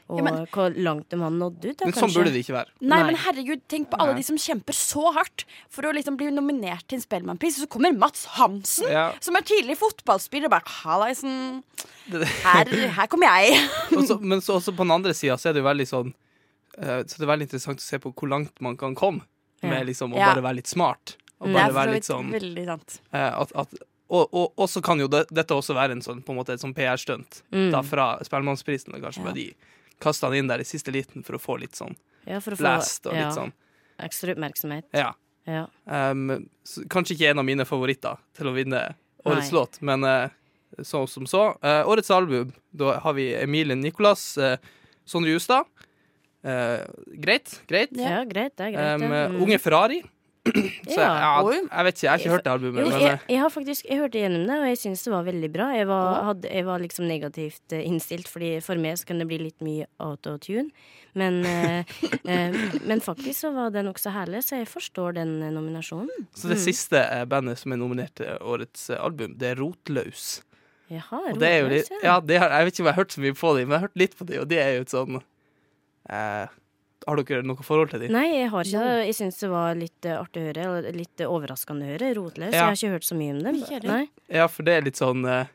og 0.09 0.19
Ja, 0.19 0.25
men- 0.25 0.47
hvor 0.47 0.73
langt 0.75 1.09
de 1.11 1.19
har 1.21 1.31
nådd 1.31 1.65
ut. 1.67 1.77
Da, 1.77 1.85
Men 1.85 1.93
sånn 1.95 2.15
burde 2.15 2.33
det 2.33 2.41
ikke 2.47 2.55
være. 2.57 2.71
Nei, 2.81 2.97
Nei. 3.03 3.07
men 3.13 3.17
herregud, 3.17 3.61
tenk 3.69 3.91
på 3.91 3.99
alle 4.01 4.15
Nei. 4.15 4.21
de 4.23 4.25
som 4.25 4.37
kjemper 4.41 4.73
så 4.73 5.13
hardt 5.13 5.45
for 5.69 5.83
å 5.83 5.93
liksom 5.93 6.17
bli 6.17 6.31
nominert 6.33 6.87
til 6.89 6.97
en 6.97 7.03
Spellemannpris, 7.05 7.61
og 7.61 7.69
så 7.69 7.69
kommer 7.69 7.93
Mats 7.97 8.25
Hansen, 8.39 8.91
Ja. 8.91 9.13
som 9.21 9.37
er 9.37 9.43
tidligere 9.43 9.77
fotballspiller, 9.77 10.47
og 10.47 10.51
bare 10.51 10.65
Hallaisen, 10.83 11.63
her, 12.11 12.65
her 12.89 13.07
kommer 13.07 13.29
jeg. 13.37 13.69
også, 13.93 14.19
men 14.23 14.41
så 14.41 14.57
også 14.57 14.73
på 14.73 14.79
den 14.89 14.91
andre 14.97 15.13
sida 15.13 15.37
så 15.37 15.51
er 15.51 15.53
det 15.53 15.63
jo 15.63 15.69
veldig 15.69 15.87
sånn 15.87 16.15
Så 16.79 17.19
det 17.19 17.25
er 17.27 17.31
veldig 17.33 17.47
interessant 17.49 17.81
å 17.83 17.85
se 17.85 17.99
på 17.99 18.13
hvor 18.15 18.29
langt 18.31 18.61
man 18.65 18.77
kan 18.79 18.95
komme 18.95 19.25
med 19.63 19.87
liksom 19.89 20.13
å 20.15 20.19
bare 20.21 20.43
være 20.45 20.61
litt 20.61 20.71
smart. 20.71 21.17
Og 21.41 21.49
Mm. 21.49 21.55
Bare 21.55 21.75
være 21.75 21.93
litt 21.95 22.07
sånn 22.07 22.33
eh, 22.35 23.41
at, 23.41 23.53
at, 23.55 23.75
og, 24.11 24.29
og, 24.35 24.53
og 24.59 24.69
så 24.71 24.81
kan 24.83 24.99
jo 24.99 25.07
det, 25.11 25.25
dette 25.31 25.55
også 25.55 25.75
være 25.77 25.93
en 25.95 26.03
sånn, 26.03 26.23
på 26.27 26.33
en 26.35 26.39
måte 26.41 26.53
et 26.55 26.61
sånn 26.63 26.75
PR-stunt 26.75 27.43
Mm. 27.53 27.71
da 27.75 27.83
fra 27.87 28.07
Spellemannsprisen. 28.27 28.95
Kanskje 29.03 29.23
bare 29.25 29.35
de 29.37 29.45
kasta 30.03 30.27
han 30.27 30.35
inn 30.39 30.49
der 30.51 30.59
i 30.63 30.67
siste 30.67 30.91
liten 30.95 31.23
for 31.27 31.35
å 31.39 31.43
få 31.43 31.59
litt 31.61 31.75
sånn 31.79 31.95
Ja, 32.27 32.41
få 32.41 32.57
blast 32.59 33.07
og 33.07 33.15
ja, 33.15 33.31
sånn. 33.35 33.53
ekstra 33.99 34.35
oppmerksomhet. 34.35 34.87
Ja. 34.93 35.13
Ja. 35.47 35.67
Um, 35.87 36.49
så, 36.67 36.83
kanskje 36.91 37.15
ikke 37.17 37.31
en 37.31 37.39
av 37.39 37.45
mine 37.49 37.65
favoritter 37.65 38.19
til 38.37 38.51
å 38.51 38.53
vinne 38.55 38.83
årets 39.25 39.49
Nei. 39.53 39.57
låt, 39.61 39.79
men 39.81 40.05
uh, 40.05 40.29
så 40.83 41.07
som 41.09 41.25
så. 41.27 41.55
Uh, 41.65 41.87
årets 41.89 42.11
album, 42.11 42.53
da 42.71 42.99
har 43.01 43.15
vi 43.17 43.31
Emilie 43.35 43.75
Nicolas, 43.79 44.37
uh, 44.39 44.57
Sondre 45.09 45.31
Justad. 45.33 45.65
Eh, 46.45 46.85
greit, 47.19 47.61
greit. 47.67 47.91
Ja. 47.99 48.23
greit. 48.25 48.55
Det 48.57 48.69
er 48.69 48.77
greit. 48.77 48.95
Um, 49.03 49.11
det. 49.11 49.25
Mm. 49.33 49.43
Unge 49.43 49.59
Ferrari. 49.59 50.03
Så 50.89 51.01
Ja. 51.01 51.09
ja, 51.21 51.33
Oi. 51.45 51.57
jeg 51.59 51.85
vet 51.85 51.97
ikke, 51.97 52.05
jeg 52.05 52.11
har 52.11 52.19
ikke 52.19 52.31
hørt 52.33 52.45
det 52.45 52.53
albumet. 52.53 52.81
Jo, 52.81 52.89
Men, 52.89 53.01
jeg, 53.01 53.13
eh, 53.13 53.25
jeg 53.29 53.41
har 53.43 53.51
faktisk 53.53 53.89
Jeg 53.89 53.99
hørte 53.99 54.21
gjennom 54.23 54.47
det, 54.47 54.57
og 54.59 54.69
jeg 54.69 54.79
syns 54.79 55.03
det 55.05 55.13
var 55.13 55.27
veldig 55.27 55.51
bra. 55.53 55.67
Jeg 55.77 55.89
var, 55.91 56.23
hadde, 56.29 56.53
jeg 56.55 56.67
var 56.69 56.79
liksom 56.85 57.09
negativt 57.09 57.73
eh, 57.75 57.85
innstilt, 57.85 58.29
Fordi 58.29 58.53
for 58.65 58.81
meg 58.81 58.99
så 58.99 59.07
kan 59.11 59.19
det 59.19 59.29
bli 59.29 59.39
litt 59.43 59.61
mye 59.61 59.87
autotune. 60.01 60.71
Men, 61.19 61.41
eh, 61.45 61.85
eh, 62.25 62.59
men 62.87 63.01
faktisk 63.05 63.41
så 63.41 63.53
var 63.55 63.71
det 63.75 63.85
nokså 63.87 64.13
herlig, 64.15 64.45
så 64.47 64.61
jeg 64.61 64.69
forstår 64.71 65.19
den 65.19 65.43
eh, 65.43 65.51
nominasjonen. 65.55 66.29
så 66.37 66.49
det 66.53 66.61
siste 66.63 67.01
eh, 67.01 67.25
bandet 67.25 67.59
som 67.59 67.73
er 67.75 67.81
nominert 67.81 68.15
til 68.21 68.37
årets 68.41 68.91
eh, 68.91 69.01
album, 69.03 69.35
det 69.39 69.55
er 69.55 69.59
Rotløs. 69.63 70.43
Jaha, 70.89 71.19
er 71.35 71.59
jo 71.61 71.73
litt, 71.73 71.89
Rotløs, 71.91 72.05
ja, 72.05 72.21
det 72.21 72.39
har, 72.41 72.55
jeg 72.55 72.69
vet 72.69 72.75
ikke 72.75 72.85
om 72.85 72.87
jeg 72.87 72.95
har 72.95 73.03
hørt 73.03 73.17
så 73.17 73.25
mye 73.25 73.35
på 73.41 73.57
dem, 73.57 73.67
men 73.69 73.75
jeg 73.75 73.81
har 73.81 73.89
hørt 73.89 74.01
litt 74.05 74.17
på 74.17 74.29
dem, 74.29 74.41
og 74.45 74.49
det 74.53 74.63
er 74.63 74.71
jo 74.77 74.87
et 74.87 74.95
sånn 74.95 75.19
eh, 76.09 76.57
Har 77.09 77.21
dere 77.23 77.45
noe 77.47 77.65
forhold 77.65 77.93
til 77.93 78.03
dem? 78.05 78.13
Nei, 78.13 78.27
jeg 78.35 78.49
har 78.53 78.69
ikke 78.69 78.87
det. 78.87 78.97
Jeg 79.09 79.19
syns 79.21 79.39
det 79.41 79.53
var 79.53 79.79
litt 79.79 80.09
eh, 80.09 80.19
artig 80.19 80.43
å 80.43 80.49
høre, 80.49 80.65
eller 80.67 80.97
litt 80.97 81.23
overraskende 81.25 81.87
å 81.87 81.93
høre. 81.95 82.11
Rotløs. 82.19 82.53
Ja. 82.53 82.59
Jeg 82.59 82.67
har 82.67 82.81
ikke 82.81 82.97
hørt 82.97 83.09
så 83.09 83.19
mye 83.19 83.37
om 83.37 83.45
dem. 83.47 83.63
Nei. 83.89 84.03
Ja, 84.41 84.49
for 84.53 84.69
det 84.69 84.75
er 84.77 84.85
litt 84.89 85.01
sånn 85.01 85.25
eh, 85.25 85.55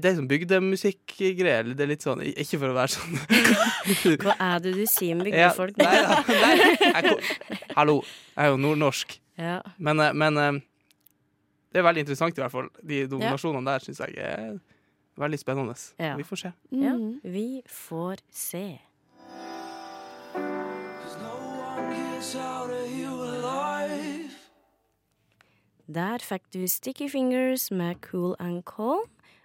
Det 0.00 0.10
er 0.10 0.18
sånn 0.18 0.30
bygdemusikkgreier. 0.30 1.72
Det 1.76 1.86
er 1.86 1.90
litt 1.92 2.06
sånn 2.06 2.22
Ikke 2.32 2.58
for 2.58 2.72
å 2.72 2.76
være 2.76 2.94
sånn 2.96 3.16
Hva 4.24 4.36
er 4.38 4.62
det 4.64 4.74
du 4.78 4.84
sier 4.90 5.16
om 5.16 5.22
ja, 5.22 5.28
bygdefolk? 5.28 5.78
Nei 5.82 6.02
da. 6.02 6.20
Nei, 6.30 6.52
jeg, 6.58 7.16
hallo, 7.78 8.00
jeg 8.34 8.44
er 8.46 8.52
jo 8.54 8.60
nordnorsk. 8.66 9.18
Ja. 9.40 9.56
Men, 9.78 10.00
eh, 10.00 10.12
men 10.14 10.38
eh, 10.38 10.52
det 11.72 11.80
er 11.80 11.86
veldig 11.88 12.04
interessant, 12.04 12.36
i 12.36 12.42
hvert 12.42 12.52
fall. 12.52 12.68
De 12.84 13.04
nominasjonene 13.08 13.70
der 13.70 13.84
syns 13.86 14.02
jeg 14.04 14.18
er 14.20 14.56
veldig 15.20 15.38
spennende. 15.40 15.74
Ja. 16.00 16.16
Vi 16.18 16.26
får 16.26 16.42
se. 16.46 16.52
ja. 16.70 16.94
Mm. 16.96 17.20
Vi 17.24 17.62
får 17.68 18.22
se. 18.30 18.66
Der 25.92 26.22
fikk 26.22 26.44
du 26.54 26.68
Sticky 26.70 27.08
Fingers 27.10 27.70
med 27.70 27.98
Cool 28.00 28.36
and 28.38 28.62
Call. 28.62 29.02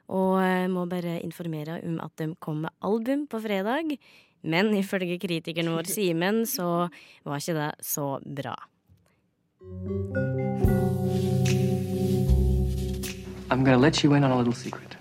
Og 0.08 0.70
må 0.70 0.86
bare 0.86 1.18
informere 1.26 1.82
om 1.82 1.98
at 2.00 2.14
de 2.20 2.36
kom 2.40 2.62
med 2.68 2.70
album 2.86 3.26
på 3.28 3.40
fredag. 3.40 3.98
Men 4.44 4.70
ifølge 4.78 5.18
kritikeren 5.20 5.74
vår 5.74 5.90
Simen, 5.90 6.46
så 6.46 6.88
var 7.26 7.42
ikke 7.42 7.58
det 7.58 7.72
så 7.82 8.20
bra. 8.36 8.54
I'm 13.50 13.66
gonna 13.66 13.78
let 13.78 14.04
you 14.04 14.14
in 14.14 14.24
on 14.24 14.32
a 14.32 14.38
little 14.38 14.54
secret. 14.54 14.98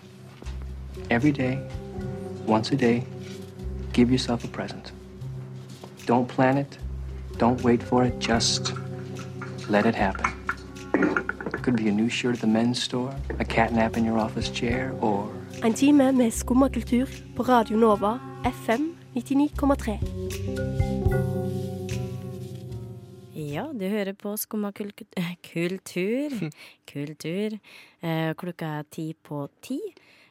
Every 1.11 1.33
day, 1.33 1.59
once 2.49 2.73
a 2.73 2.77
day, 2.77 3.05
give 3.93 4.11
yourself 4.11 4.45
a 4.45 4.49
present. 4.49 4.95
Don't 6.09 6.27
plan 6.27 6.59
it. 6.59 6.86
Don't 7.39 7.63
wait 7.65 7.83
for 7.83 8.05
it. 8.05 8.15
Just 8.21 8.73
let 9.69 9.87
it 9.87 9.95
happen. 9.95 10.33
It 11.55 11.63
could 11.63 11.77
be 11.77 11.89
a 11.89 11.93
new 11.93 12.09
shirt 12.09 12.35
at 12.35 12.41
the 12.41 12.47
men's 12.47 12.83
store, 12.83 13.15
a 13.39 13.45
cat 13.45 13.73
nap 13.73 13.97
in 13.97 14.05
your 14.05 14.19
office 14.19 14.49
chair, 14.51 14.93
or 15.01 15.29
En 15.65 15.75
time 15.75 16.13
med 16.13 16.31
skummakultur 16.33 17.07
på 17.37 17.43
Radio 17.43 17.77
Nova 17.77 18.19
FM 18.45 18.95
99,3. 19.15 19.99
Ja, 23.35 23.67
du 23.81 23.89
hører 23.89 24.13
på 24.13 24.37
Skumma 24.37 24.71
kul- 24.73 24.93
kultur. 25.53 26.31
Kultur. 26.93 27.59
Eh, 28.03 28.35
klokka 28.35 28.67
er 28.79 28.83
ti 28.91 29.15
på 29.25 29.49
ti. 29.63 29.79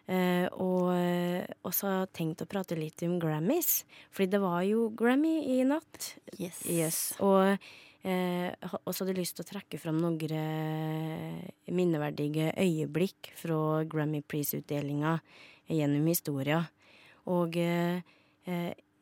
Eh, 0.06 0.46
og 0.62 0.92
eh, 0.94 1.48
også 1.66 1.88
har 1.90 1.98
jeg 2.04 2.12
tenkt 2.20 2.44
å 2.46 2.50
prate 2.50 2.78
litt 2.78 3.02
om 3.08 3.18
Grammys. 3.22 3.84
Fordi 4.14 4.30
det 4.36 4.44
var 4.44 4.62
jo 4.68 4.90
Grammy 4.98 5.40
i 5.56 5.64
natt. 5.68 6.14
Yes. 6.38 6.62
Yes. 6.70 7.00
Og 7.26 7.56
eh, 7.56 8.54
så 8.54 9.02
hadde 9.02 9.16
jeg 9.16 9.22
lyst 9.24 9.40
til 9.40 9.46
å 9.48 9.52
trekke 9.56 9.82
fram 9.82 10.00
noen 10.04 10.38
eh, 10.38 11.42
minneverdige 11.74 12.54
øyeblikk 12.54 13.34
fra 13.40 13.84
Grammy-prisutdelinga 13.90 15.18
gjennom 15.74 16.12
historia. 16.12 16.62
Og 17.34 17.58
eh, 17.58 18.04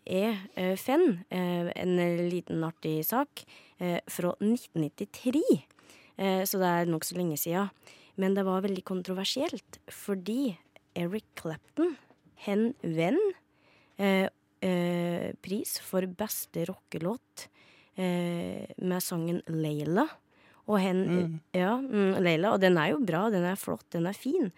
jeg 0.03 0.75
fant 0.79 1.21
eh, 1.31 1.39
eh, 1.39 1.69
en 1.79 1.99
liten 2.29 2.63
artig 2.63 3.01
sak, 3.07 3.43
eh, 3.79 3.99
fra 4.07 4.33
1993. 4.39 5.43
Eh, 6.17 6.43
så 6.47 6.59
det 6.59 6.71
er 6.71 6.91
nokså 6.91 7.17
lenge 7.17 7.37
siden. 7.39 7.71
Men 8.15 8.35
det 8.35 8.45
var 8.45 8.61
veldig 8.61 8.83
kontroversielt, 8.85 9.79
fordi 9.89 10.53
Eric 10.95 11.25
Clapton, 11.39 11.95
hen 12.45 12.73
venn, 12.83 13.19
eh, 13.97 14.27
eh, 14.61 15.31
pris 15.41 15.77
for 15.83 16.05
beste 16.07 16.65
rockelåt 16.69 17.47
eh, 17.97 18.65
med 18.77 19.01
sangen 19.03 19.41
Leila. 19.47 20.07
Og 20.67 20.79
hen, 20.79 21.01
Mm. 21.09 21.39
ja, 21.53 21.75
mm, 21.77 22.21
Leila, 22.23 22.53
og 22.53 22.61
den 22.61 22.77
er 22.77 22.91
jo 22.93 22.99
bra, 23.03 23.29
den 23.29 23.43
er 23.43 23.55
flott, 23.59 23.83
den 23.91 24.05
er 24.07 24.13
fin. 24.15 24.51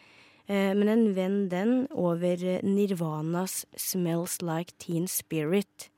Eh, 0.47 0.73
men 0.77 0.87
en 0.87 1.07
venn 1.15 1.49
den 1.49 1.87
over 1.91 2.37
Nirvanas 2.63 3.65
Smells 3.75 4.41
Like 4.41 4.73
Teen 4.77 5.07
Spirit. 5.07 5.89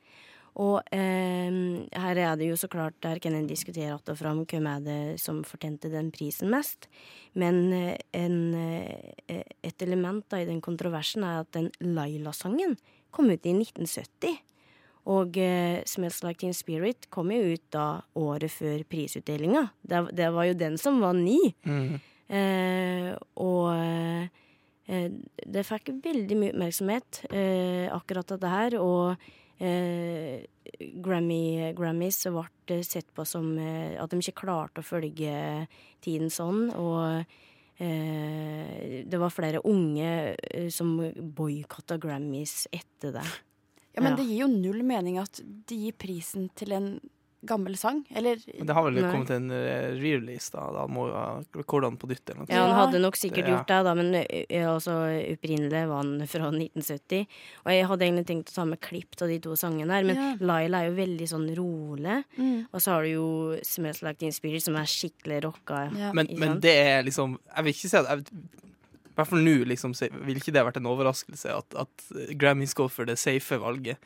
Og 0.57 0.81
eh, 0.95 1.53
her 1.93 2.17
er 2.17 2.37
det 2.39 2.49
jo 2.49 2.57
så 2.57 2.69
klart, 2.71 2.97
der 3.05 3.19
kan 3.21 3.35
en 3.37 3.47
diskutere 3.47 3.93
att 3.93 4.09
og 4.09 4.17
fram 4.17 4.45
hvem 4.45 4.65
er 4.65 4.79
det 4.79 5.19
som 5.21 5.43
fortjente 5.43 5.91
den 5.91 6.11
prisen 6.11 6.49
mest. 6.49 6.87
Men 7.33 7.73
eh, 7.73 7.97
en, 8.13 8.55
eh, 8.55 9.43
et 9.63 9.81
element 9.81 10.25
da, 10.29 10.41
i 10.41 10.49
den 10.49 10.61
kontroversen 10.61 11.23
er 11.23 11.43
at 11.43 11.51
den 11.53 11.69
Laila-sangen 11.79 12.77
kom 13.11 13.29
ut 13.29 13.45
i 13.45 13.53
1970. 13.53 14.41
Og 15.07 15.37
eh, 15.37 15.83
Smells 15.85 16.23
Like 16.23 16.41
Teen 16.41 16.53
Spirit 16.57 17.07
kom 17.13 17.31
jo 17.31 17.53
ut 17.53 17.63
da 17.71 18.01
året 18.17 18.51
før 18.51 18.81
prisutdelinga. 18.89 19.69
Det, 19.81 20.07
det 20.17 20.33
var 20.33 20.49
jo 20.49 20.57
den 20.57 20.77
som 20.81 20.99
var 20.99 21.13
ny. 21.13 21.37
Mm. 21.63 21.99
Eh, 22.27 23.13
og 23.39 23.69
eh, 23.77 25.07
det 25.47 25.63
fikk 25.67 25.93
veldig 26.03 26.39
mye 26.39 26.55
oppmerksomhet, 26.55 27.21
eh, 27.29 27.85
akkurat 27.93 28.33
dette 28.33 28.51
her. 28.51 28.81
Og 28.81 29.29
eh, 29.59 30.45
Grammy, 31.01 31.73
Grammys 31.77 32.23
ble 32.67 32.81
sett 32.83 33.09
på 33.15 33.25
som 33.25 33.53
eh, 33.57 33.95
at 34.01 34.11
de 34.11 34.19
ikke 34.21 34.41
klarte 34.45 34.83
å 34.83 34.85
følge 34.85 35.67
tiden 36.03 36.29
sånn. 36.33 36.67
Og 36.75 37.23
eh, 37.81 39.03
det 39.07 39.19
var 39.21 39.33
flere 39.33 39.61
unge 39.67 40.35
eh, 40.35 40.69
som 40.73 40.95
boikotta 41.37 41.97
Grammys 42.01 42.65
etter 42.71 43.15
det. 43.19 43.27
Ja, 43.97 44.01
men 44.03 44.13
Ja. 44.13 44.17
det 44.19 44.27
gir 44.29 44.43
jo 44.45 44.47
null 44.51 44.83
mening 44.85 45.17
at 45.17 45.39
de 45.41 45.75
gir 45.87 45.95
prisen 45.97 46.49
til 46.53 46.71
en 46.77 46.89
gammel 47.45 47.75
sang. 47.77 47.99
Eller 48.15 48.39
Men 48.57 48.65
det 48.67 48.73
har 48.73 48.83
vel 48.87 48.95
Nei. 48.97 49.11
kommet 49.11 49.29
en 49.35 49.51
eh, 49.51 49.91
re-release, 49.99 50.49
da. 50.51 50.63
Da 50.73 50.85
må 50.89 51.05
rekordene 51.55 51.97
på 52.01 52.09
nytt 52.09 52.29
eller 52.29 52.39
noe. 52.41 52.49
Ja, 52.49 52.63
han 52.65 52.75
hadde 52.87 53.01
nok 53.03 53.15
sikkert 53.19 53.47
gjort 53.51 53.67
det, 53.69 53.77
da, 53.85 53.93
men 53.93 54.09
ø, 54.17 54.61
altså, 54.73 54.95
opprinnelig 55.35 55.83
var 55.91 56.01
han 56.01 56.25
fra 56.27 56.49
1970. 56.49 57.27
Og 57.65 57.71
jeg 57.75 57.87
hadde 57.91 58.07
egentlig 58.07 58.25
tenkt 58.31 58.51
å 58.51 58.57
ta 58.57 58.65
med 58.65 58.81
klipp 58.81 59.21
av 59.21 59.27
de 59.29 59.39
to 59.45 59.55
sangene 59.59 59.93
her, 59.93 60.03
men 60.09 60.15
Ja. 60.17 60.33
Laila 60.41 60.81
er 60.81 60.89
jo 60.89 60.97
veldig 60.97 61.27
sånn 61.29 61.47
rolig. 61.55 62.23
mm, 62.37 62.67
Og 62.73 62.81
så 62.81 62.91
har 62.95 63.03
du 63.03 63.09
jo 63.13 63.27
Smells 63.63 64.01
Like 64.01 64.17
Teen 64.19 64.31
Spirit, 64.33 64.63
som 64.63 64.75
er 64.75 64.85
skikkelig 64.89 65.43
rocka. 65.43 65.89
ja. 65.95 66.11
Men, 66.13 66.27
men 66.37 66.59
det 66.59 66.73
er 66.73 67.03
liksom 67.03 67.37
Jeg 67.55 67.63
vil 67.63 67.73
ikke 67.73 67.89
si 67.89 67.97
at 67.97 68.07
jeg, 68.09 68.25
I 68.27 69.15
hvert 69.17 69.27
fall 69.29 69.39
nå 69.45 69.55
liksom, 69.65 69.93
ville 69.97 70.25
vil 70.25 70.37
ikke 70.41 70.53
det 70.53 70.63
vært 70.65 70.77
en 70.77 70.89
overraskelse 70.91 71.49
at, 71.55 71.75
at 71.75 72.09
Grammys 72.37 72.73
går 72.77 72.89
for 72.89 73.05
det 73.05 73.17
safe 73.17 73.57
valget. 73.61 73.97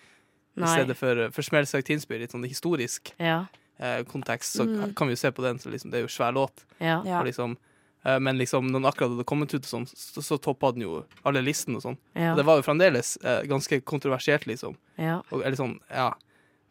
I 0.57 0.67
stedet 0.67 0.97
for, 0.97 1.29
for 1.31 1.41
Smells 1.41 1.73
Like 1.73 1.87
Teen 1.87 1.99
Spirit, 1.99 2.31
sånn 2.31 2.43
historisk 2.47 3.13
Ja. 3.19 3.45
eh, 3.79 4.03
kontekst, 4.03 4.55
så 4.57 4.65
Mm. 4.67 4.93
kan 4.95 5.07
vi 5.07 5.13
jo 5.13 5.17
se 5.17 5.31
på 5.31 5.41
den 5.41 5.57
Så 5.59 5.69
liksom, 5.71 5.91
det 5.91 5.99
er 5.99 6.01
jo 6.07 6.07
svær 6.07 6.33
låt. 6.33 6.65
Ja. 6.79 7.01
Ja. 7.05 7.19
Og 7.19 7.25
liksom, 7.25 7.57
eh, 8.05 8.19
men 8.19 8.37
liksom, 8.37 8.67
når 8.69 8.81
den 8.81 8.85
akkurat 8.91 9.09
hadde 9.15 9.23
kommet 9.25 9.53
ut, 9.53 9.63
og 9.63 9.69
sånn, 9.71 9.87
så, 9.87 10.21
så 10.21 10.37
toppa 10.41 10.71
den 10.73 10.81
jo 10.83 11.05
alle 11.25 11.41
listene 11.41 11.77
og 11.77 11.81
sånn. 11.83 11.97
Ja. 12.15 12.31
Og 12.33 12.37
det 12.37 12.45
var 12.45 12.57
jo 12.57 12.61
fremdeles 12.63 13.17
eh, 13.23 13.43
ganske 13.47 13.81
kontroversielt, 13.81 14.45
liksom. 14.45 14.75
ja. 14.97 15.21
Og, 15.31 15.41
eller 15.43 15.55
sånn, 15.55 15.79
ja 15.89 16.13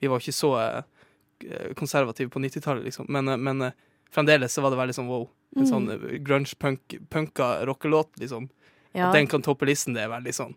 Vi 0.00 0.06
var 0.08 0.18
ikke 0.18 0.32
så 0.32 0.56
eh, 0.60 1.74
konservative 1.74 2.30
på 2.30 2.38
90-tallet, 2.40 2.84
liksom. 2.84 3.06
Men, 3.08 3.28
eh, 3.28 3.36
men 3.36 3.62
eh, 3.62 3.72
fremdeles 4.12 4.52
så 4.52 4.62
var 4.62 4.70
det 4.70 4.78
veldig 4.78 4.94
sånn 4.94 5.08
wow. 5.08 5.28
En 5.56 5.64
Mm. 5.64 5.70
sånn 5.70 6.22
grunge-punka 6.24 7.64
rockelåt, 7.66 8.16
liksom. 8.20 8.48
ja. 8.94 9.08
At 9.08 9.14
den 9.14 9.26
kan 9.26 9.42
toppe 9.42 9.66
listen, 9.66 9.94
det 9.94 10.02
er 10.04 10.08
veldig 10.08 10.32
sånn 10.34 10.54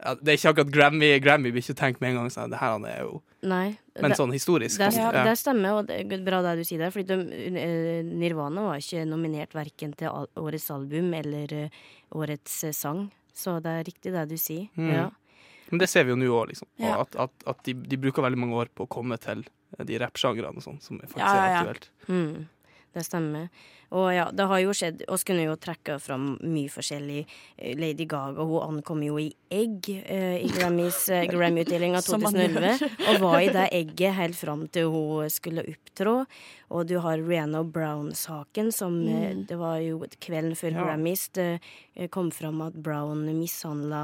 ja, 0.00 0.14
Det 0.18 0.32
er 0.32 0.38
ikke 0.38 0.52
akkurat 0.54 0.72
Grammy. 0.74 1.08
Grammy 1.22 1.52
blir 1.54 1.64
ikke 1.64 1.76
tenkt 1.78 2.02
med 2.02 2.12
en 2.12 2.20
gang 2.22 2.30
sånn, 2.34 2.52
det 2.52 2.60
her 2.60 2.76
er 2.90 3.00
jo 3.04 3.22
Nei. 3.44 3.76
Men 4.00 4.14
det, 4.14 4.16
sånn 4.18 4.32
historisk. 4.32 4.80
det, 4.80 4.88
ja. 4.96 5.10
det 5.12 5.34
stemmer, 5.36 5.80
og 5.80 5.88
det 5.90 5.98
er 6.00 6.22
bra 6.24 6.40
det 6.46 6.54
du 6.58 6.64
sier 6.64 6.80
der. 6.80 6.94
Fordi 6.94 7.12
de, 7.12 7.66
Nirvana 8.08 8.64
var 8.70 8.80
ikke 8.80 9.04
nominert 9.06 9.52
verken 9.54 9.92
til 9.98 10.24
årets 10.40 10.70
album 10.72 11.12
eller 11.18 11.52
årets 12.16 12.62
sang. 12.72 13.06
Så 13.36 13.58
det 13.62 13.74
er 13.80 13.86
riktig 13.90 14.14
det 14.14 14.24
du 14.30 14.38
sier. 14.40 14.70
Mm. 14.78 14.90
Ja. 14.94 15.10
Men 15.70 15.82
det 15.82 15.90
ser 15.90 16.06
vi 16.06 16.14
jo 16.14 16.18
nå 16.20 16.30
òg, 16.30 16.52
liksom. 16.52 16.68
Ja. 16.80 17.00
At, 17.02 17.16
at, 17.18 17.46
at 17.50 17.62
de, 17.66 17.74
de 17.74 17.98
bruker 18.00 18.24
veldig 18.24 18.40
mange 18.40 18.58
år 18.62 18.72
på 18.76 18.86
å 18.86 18.90
komme 18.90 19.18
til 19.22 19.42
eh, 19.78 19.84
de 19.88 19.98
rappsjangrene 20.02 20.60
og 20.60 20.64
sånn, 20.64 20.80
som 20.84 21.00
faktisk 21.02 21.20
Ja, 21.22 21.32
ja, 21.34 21.46
er 21.46 21.56
aktuelt. 21.62 21.88
Mm, 22.08 22.44
det 22.94 23.04
stemmer. 23.06 23.48
Og 23.94 24.08
ja, 24.14 24.24
det 24.34 24.46
har 24.50 24.60
jo 24.62 24.72
skjedd 24.74 25.04
Vi 25.06 25.18
kunne 25.28 25.44
jo 25.44 25.54
trekke 25.60 25.98
fram 26.02 26.34
mye 26.42 26.70
forskjellig. 26.72 27.24
Eh, 27.56 27.76
Lady 27.78 28.06
Gaga 28.10 28.42
hun 28.42 28.62
ankom 28.62 29.04
jo 29.06 29.18
i 29.22 29.28
egg 29.52 29.90
eh, 29.92 30.40
i 30.42 30.50
Grammys 30.50 31.04
eh, 31.12 31.26
Grammy-utdelinga 31.32 32.02
Som 32.02 32.24
2011. 32.24 32.88
Og 33.12 33.20
var 33.22 33.38
i 33.42 33.52
det 33.54 33.68
egget 33.76 34.18
helt 34.18 34.38
fram 34.38 34.66
til 34.74 34.90
hun 34.90 35.30
skulle 35.30 35.66
opptrå. 35.74 36.22
Og 36.74 36.88
du 36.88 36.96
har 37.04 37.20
Rihanna 37.22 37.62
Brown-saken, 37.64 38.72
som 38.74 39.02
eh, 39.08 39.22
Mm. 39.24 39.46
Det 39.48 39.56
var 39.56 39.78
jo 39.80 40.02
kvelden 40.20 40.54
før 40.58 40.74
Ja. 40.74 40.84
Grammys 40.84 41.28
det 41.34 41.60
eh, 41.94 42.08
kom 42.08 42.30
fram 42.30 42.60
at 42.60 42.74
Brown 42.74 43.24
mishandla 43.38 44.02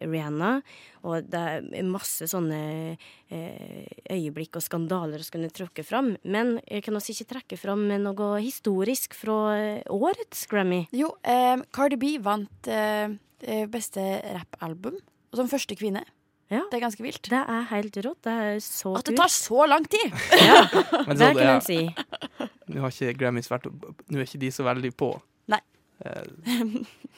Rihanna. 0.00 0.62
Og 1.02 1.28
det 1.30 1.38
er 1.38 1.86
masse 1.86 2.26
sånne 2.28 2.96
eh, 3.30 3.86
øyeblikk 4.10 4.58
og 4.58 4.64
skandaler 4.64 5.22
som 5.22 5.38
kunne 5.38 5.50
trukket 5.50 5.86
fram. 5.86 6.16
Men 6.24 6.58
jeg 6.68 6.84
kan 6.84 6.98
også 6.98 7.14
ikke 7.14 7.32
trekke 7.34 7.58
fram 7.60 7.86
noe 8.02 8.38
historisk 8.42 9.14
fra 9.18 9.38
eh, 9.56 9.82
årets 9.92 10.46
Grammy? 10.50 10.84
Jo, 10.94 11.12
eh, 11.22 11.56
Cardi 11.74 11.96
B 12.00 12.14
vant 12.24 12.68
eh, 12.70 13.08
eh, 13.44 13.66
beste 13.70 14.04
rappalbum 14.36 14.96
som 15.34 15.48
første 15.50 15.76
kvinne. 15.78 16.04
Ja. 16.48 16.62
Det 16.70 16.78
er 16.78 16.84
ganske 16.86 17.04
vilt. 17.04 17.26
Det 17.28 17.36
er 17.44 17.66
helt 17.74 17.96
rått. 18.06 18.22
Det 18.24 18.32
er 18.32 18.60
så 18.64 18.94
At 18.96 19.04
det 19.10 19.18
tar 19.18 19.28
så 19.28 19.66
lang 19.68 19.84
tid! 19.84 20.14
Ja, 20.48 20.62
Men 21.04 21.18
det 21.18 21.26
så, 21.26 21.32
kan 21.36 21.42
ja, 21.44 21.56
en 21.58 21.66
si. 21.66 21.80
Nå 22.72 22.80
har 22.86 22.94
ikke 22.94 23.18
Grammys 23.20 23.50
vært 23.52 23.68
Nå 23.68 24.16
er 24.16 24.24
ikke 24.24 24.40
de 24.46 24.48
så 24.56 24.64
veldig 24.64 24.94
på. 24.96 25.10
Nei. 25.52 25.60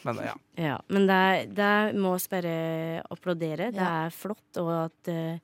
Men 0.02 0.18
ja. 0.24 0.34
Ja, 0.70 0.76
men 0.90 1.06
det, 1.06 1.20
det 1.56 1.70
må 2.00 2.16
vi 2.18 2.26
bare 2.32 2.54
applaudere. 3.06 3.70
Det 3.70 3.80
Ja. 3.80 4.06
er 4.08 4.10
flott, 4.14 4.48
og 4.58 4.72
at 4.88 5.08
er 5.14 5.38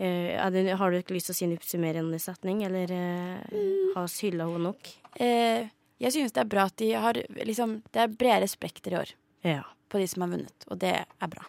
det, 0.00 0.76
Har 0.80 0.90
du 0.90 0.96
ikke 0.98 1.14
lyst 1.14 1.28
til 1.30 1.34
å 1.34 1.38
si 1.38 1.44
en 1.44 1.56
oppsummerende 1.56 2.18
setning, 2.22 2.62
eller 2.64 2.90
uh, 2.90 3.92
har 3.94 4.08
vi 4.08 4.26
hylla 4.30 4.46
henne 4.48 4.64
nok? 4.70 4.92
Eh, 5.20 5.68
jeg 6.00 6.12
synes 6.14 6.32
det 6.32 6.40
er 6.40 6.48
bra 6.48 6.64
at 6.70 6.76
de 6.80 6.92
har 6.96 7.18
liksom 7.44 7.82
Det 7.92 8.00
er 8.04 8.14
bredere 8.14 8.48
spekter 8.48 8.94
i 8.94 9.00
år 9.02 9.14
Ja. 9.44 9.62
på 9.88 9.98
de 9.98 10.06
som 10.08 10.22
har 10.22 10.32
vunnet, 10.32 10.66
og 10.70 10.78
det 10.78 10.94
er 11.04 11.28
bra. 11.28 11.44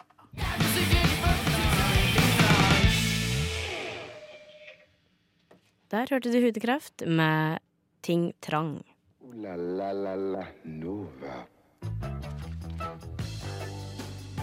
Der 5.91 6.07
hørte 6.09 6.31
du 6.31 6.39
Hudekraft 6.39 7.03
med 7.07 7.59
Ting 8.01 8.33
Trang. 8.41 8.83
Ooh 9.21 9.33
la 9.35 9.55
la 9.55 9.91
la 9.91 10.15
la 10.15 10.45
Nova. 10.63 11.43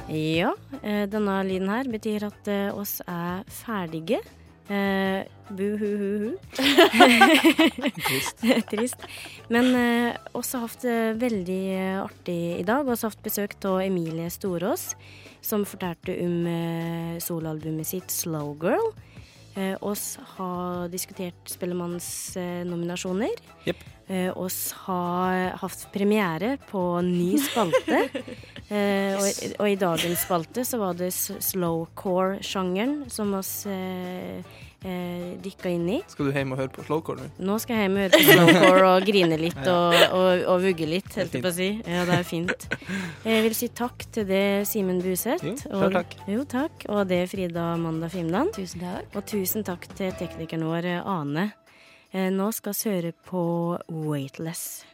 Ja, 0.08 0.54
eh, 0.80 1.04
denne 1.10 1.42
lyden 1.44 1.68
her 1.68 1.88
betyr 1.92 2.30
at 2.30 2.48
eh, 2.48 2.72
oss 2.72 2.98
er 3.04 3.44
ferdige. 3.52 4.22
Uh, 4.68 5.24
Bu-hu-hu-hu. 5.48 6.34
Trist. 8.04 8.42
Trist. 8.70 9.04
Men 9.48 9.70
uh, 9.72 10.16
har 10.36 10.64
hatt 10.66 10.84
det 10.84 10.96
veldig 11.22 11.62
eh, 11.72 12.00
artig 12.02 12.40
i 12.58 12.66
dag. 12.68 12.84
Også 12.84 13.08
hatt 13.08 13.22
besøk 13.24 13.56
av 13.64 13.80
Emilie 13.86 14.28
Storås, 14.28 14.90
som 15.40 15.64
fortalte 15.64 16.18
om 16.20 16.44
uh, 16.44 17.16
soloalbumet 17.24 17.88
sitt 17.88 18.12
'Slow 18.12 18.52
Girl'. 18.60 18.92
Eh, 19.58 19.76
oss 19.80 20.18
har 20.36 20.88
diskutert 20.88 21.50
Spellemannsnominasjoner. 21.50 23.28
Yep. 23.66 23.76
Eh, 24.06 24.38
oss 24.38 24.72
har 24.86 25.56
hatt 25.58 25.88
premiere 25.92 26.58
på 26.70 27.00
ny 27.02 27.38
spalte. 27.42 28.04
yes. 28.70 29.18
og, 29.18 29.58
og 29.58 29.70
i 29.72 29.80
dagens 29.80 30.22
spalte 30.22 30.64
så 30.64 30.78
var 30.78 30.94
det 31.00 31.10
slowcore-sjangeren 31.10 33.10
som 33.10 33.34
oss 33.40 33.66
eh, 33.66 34.46
eh, 34.84 35.36
dykka 35.42 35.70
inn 35.74 35.88
i. 35.88 35.98
Skal 36.08 36.28
du 36.28 36.32
hjem 36.36 36.52
og 36.54 36.58
høre 36.60 36.72
på 36.74 36.84
slowcore 36.86 37.18
nå? 37.22 37.28
Nå 37.48 37.56
skal 37.62 37.76
jeg 37.76 37.86
hjem 37.88 37.96
og 37.96 38.02
høre 38.04 38.12
på 38.18 38.36
slowcore 38.36 38.90
og 38.92 39.06
grine 39.08 39.38
litt 39.40 39.60
og, 39.74 39.94
og, 40.14 40.44
og 40.54 40.62
vugge 40.66 40.86
litt, 40.90 41.08
helt 41.18 41.34
jeg 41.34 41.44
på 41.44 41.50
å 41.52 41.54
si. 41.56 41.68
Ja, 41.86 42.04
det 42.08 42.18
er 42.20 42.26
fint. 42.28 42.66
Jeg 43.24 43.46
vil 43.48 43.56
si 43.58 43.68
takk 43.82 44.06
til 44.14 44.28
det, 44.28 44.42
Simen 44.70 45.00
Buseth. 45.04 45.44
Jo, 45.46 45.54
og- 45.70 45.82
selv 45.86 45.98
takk. 46.00 46.14
Jo, 46.30 46.44
takk. 46.44 46.86
Og 46.94 47.06
det, 47.10 47.22
Frida 47.32 47.70
Amanda 47.74 48.08
Fimland. 48.12 48.52
Tusen 48.58 48.84
takk. 48.84 49.16
Og 49.18 49.26
tusen 49.30 49.64
takk 49.66 49.88
til 49.98 50.12
teknikeren 50.20 50.66
vår, 50.68 50.90
Ane. 51.02 51.50
Eh, 52.12 52.30
Nå 52.32 52.50
skal 52.56 52.72
vi 52.72 52.94
høre 52.94 53.12
på 53.28 53.42
Weightless. 53.92 54.84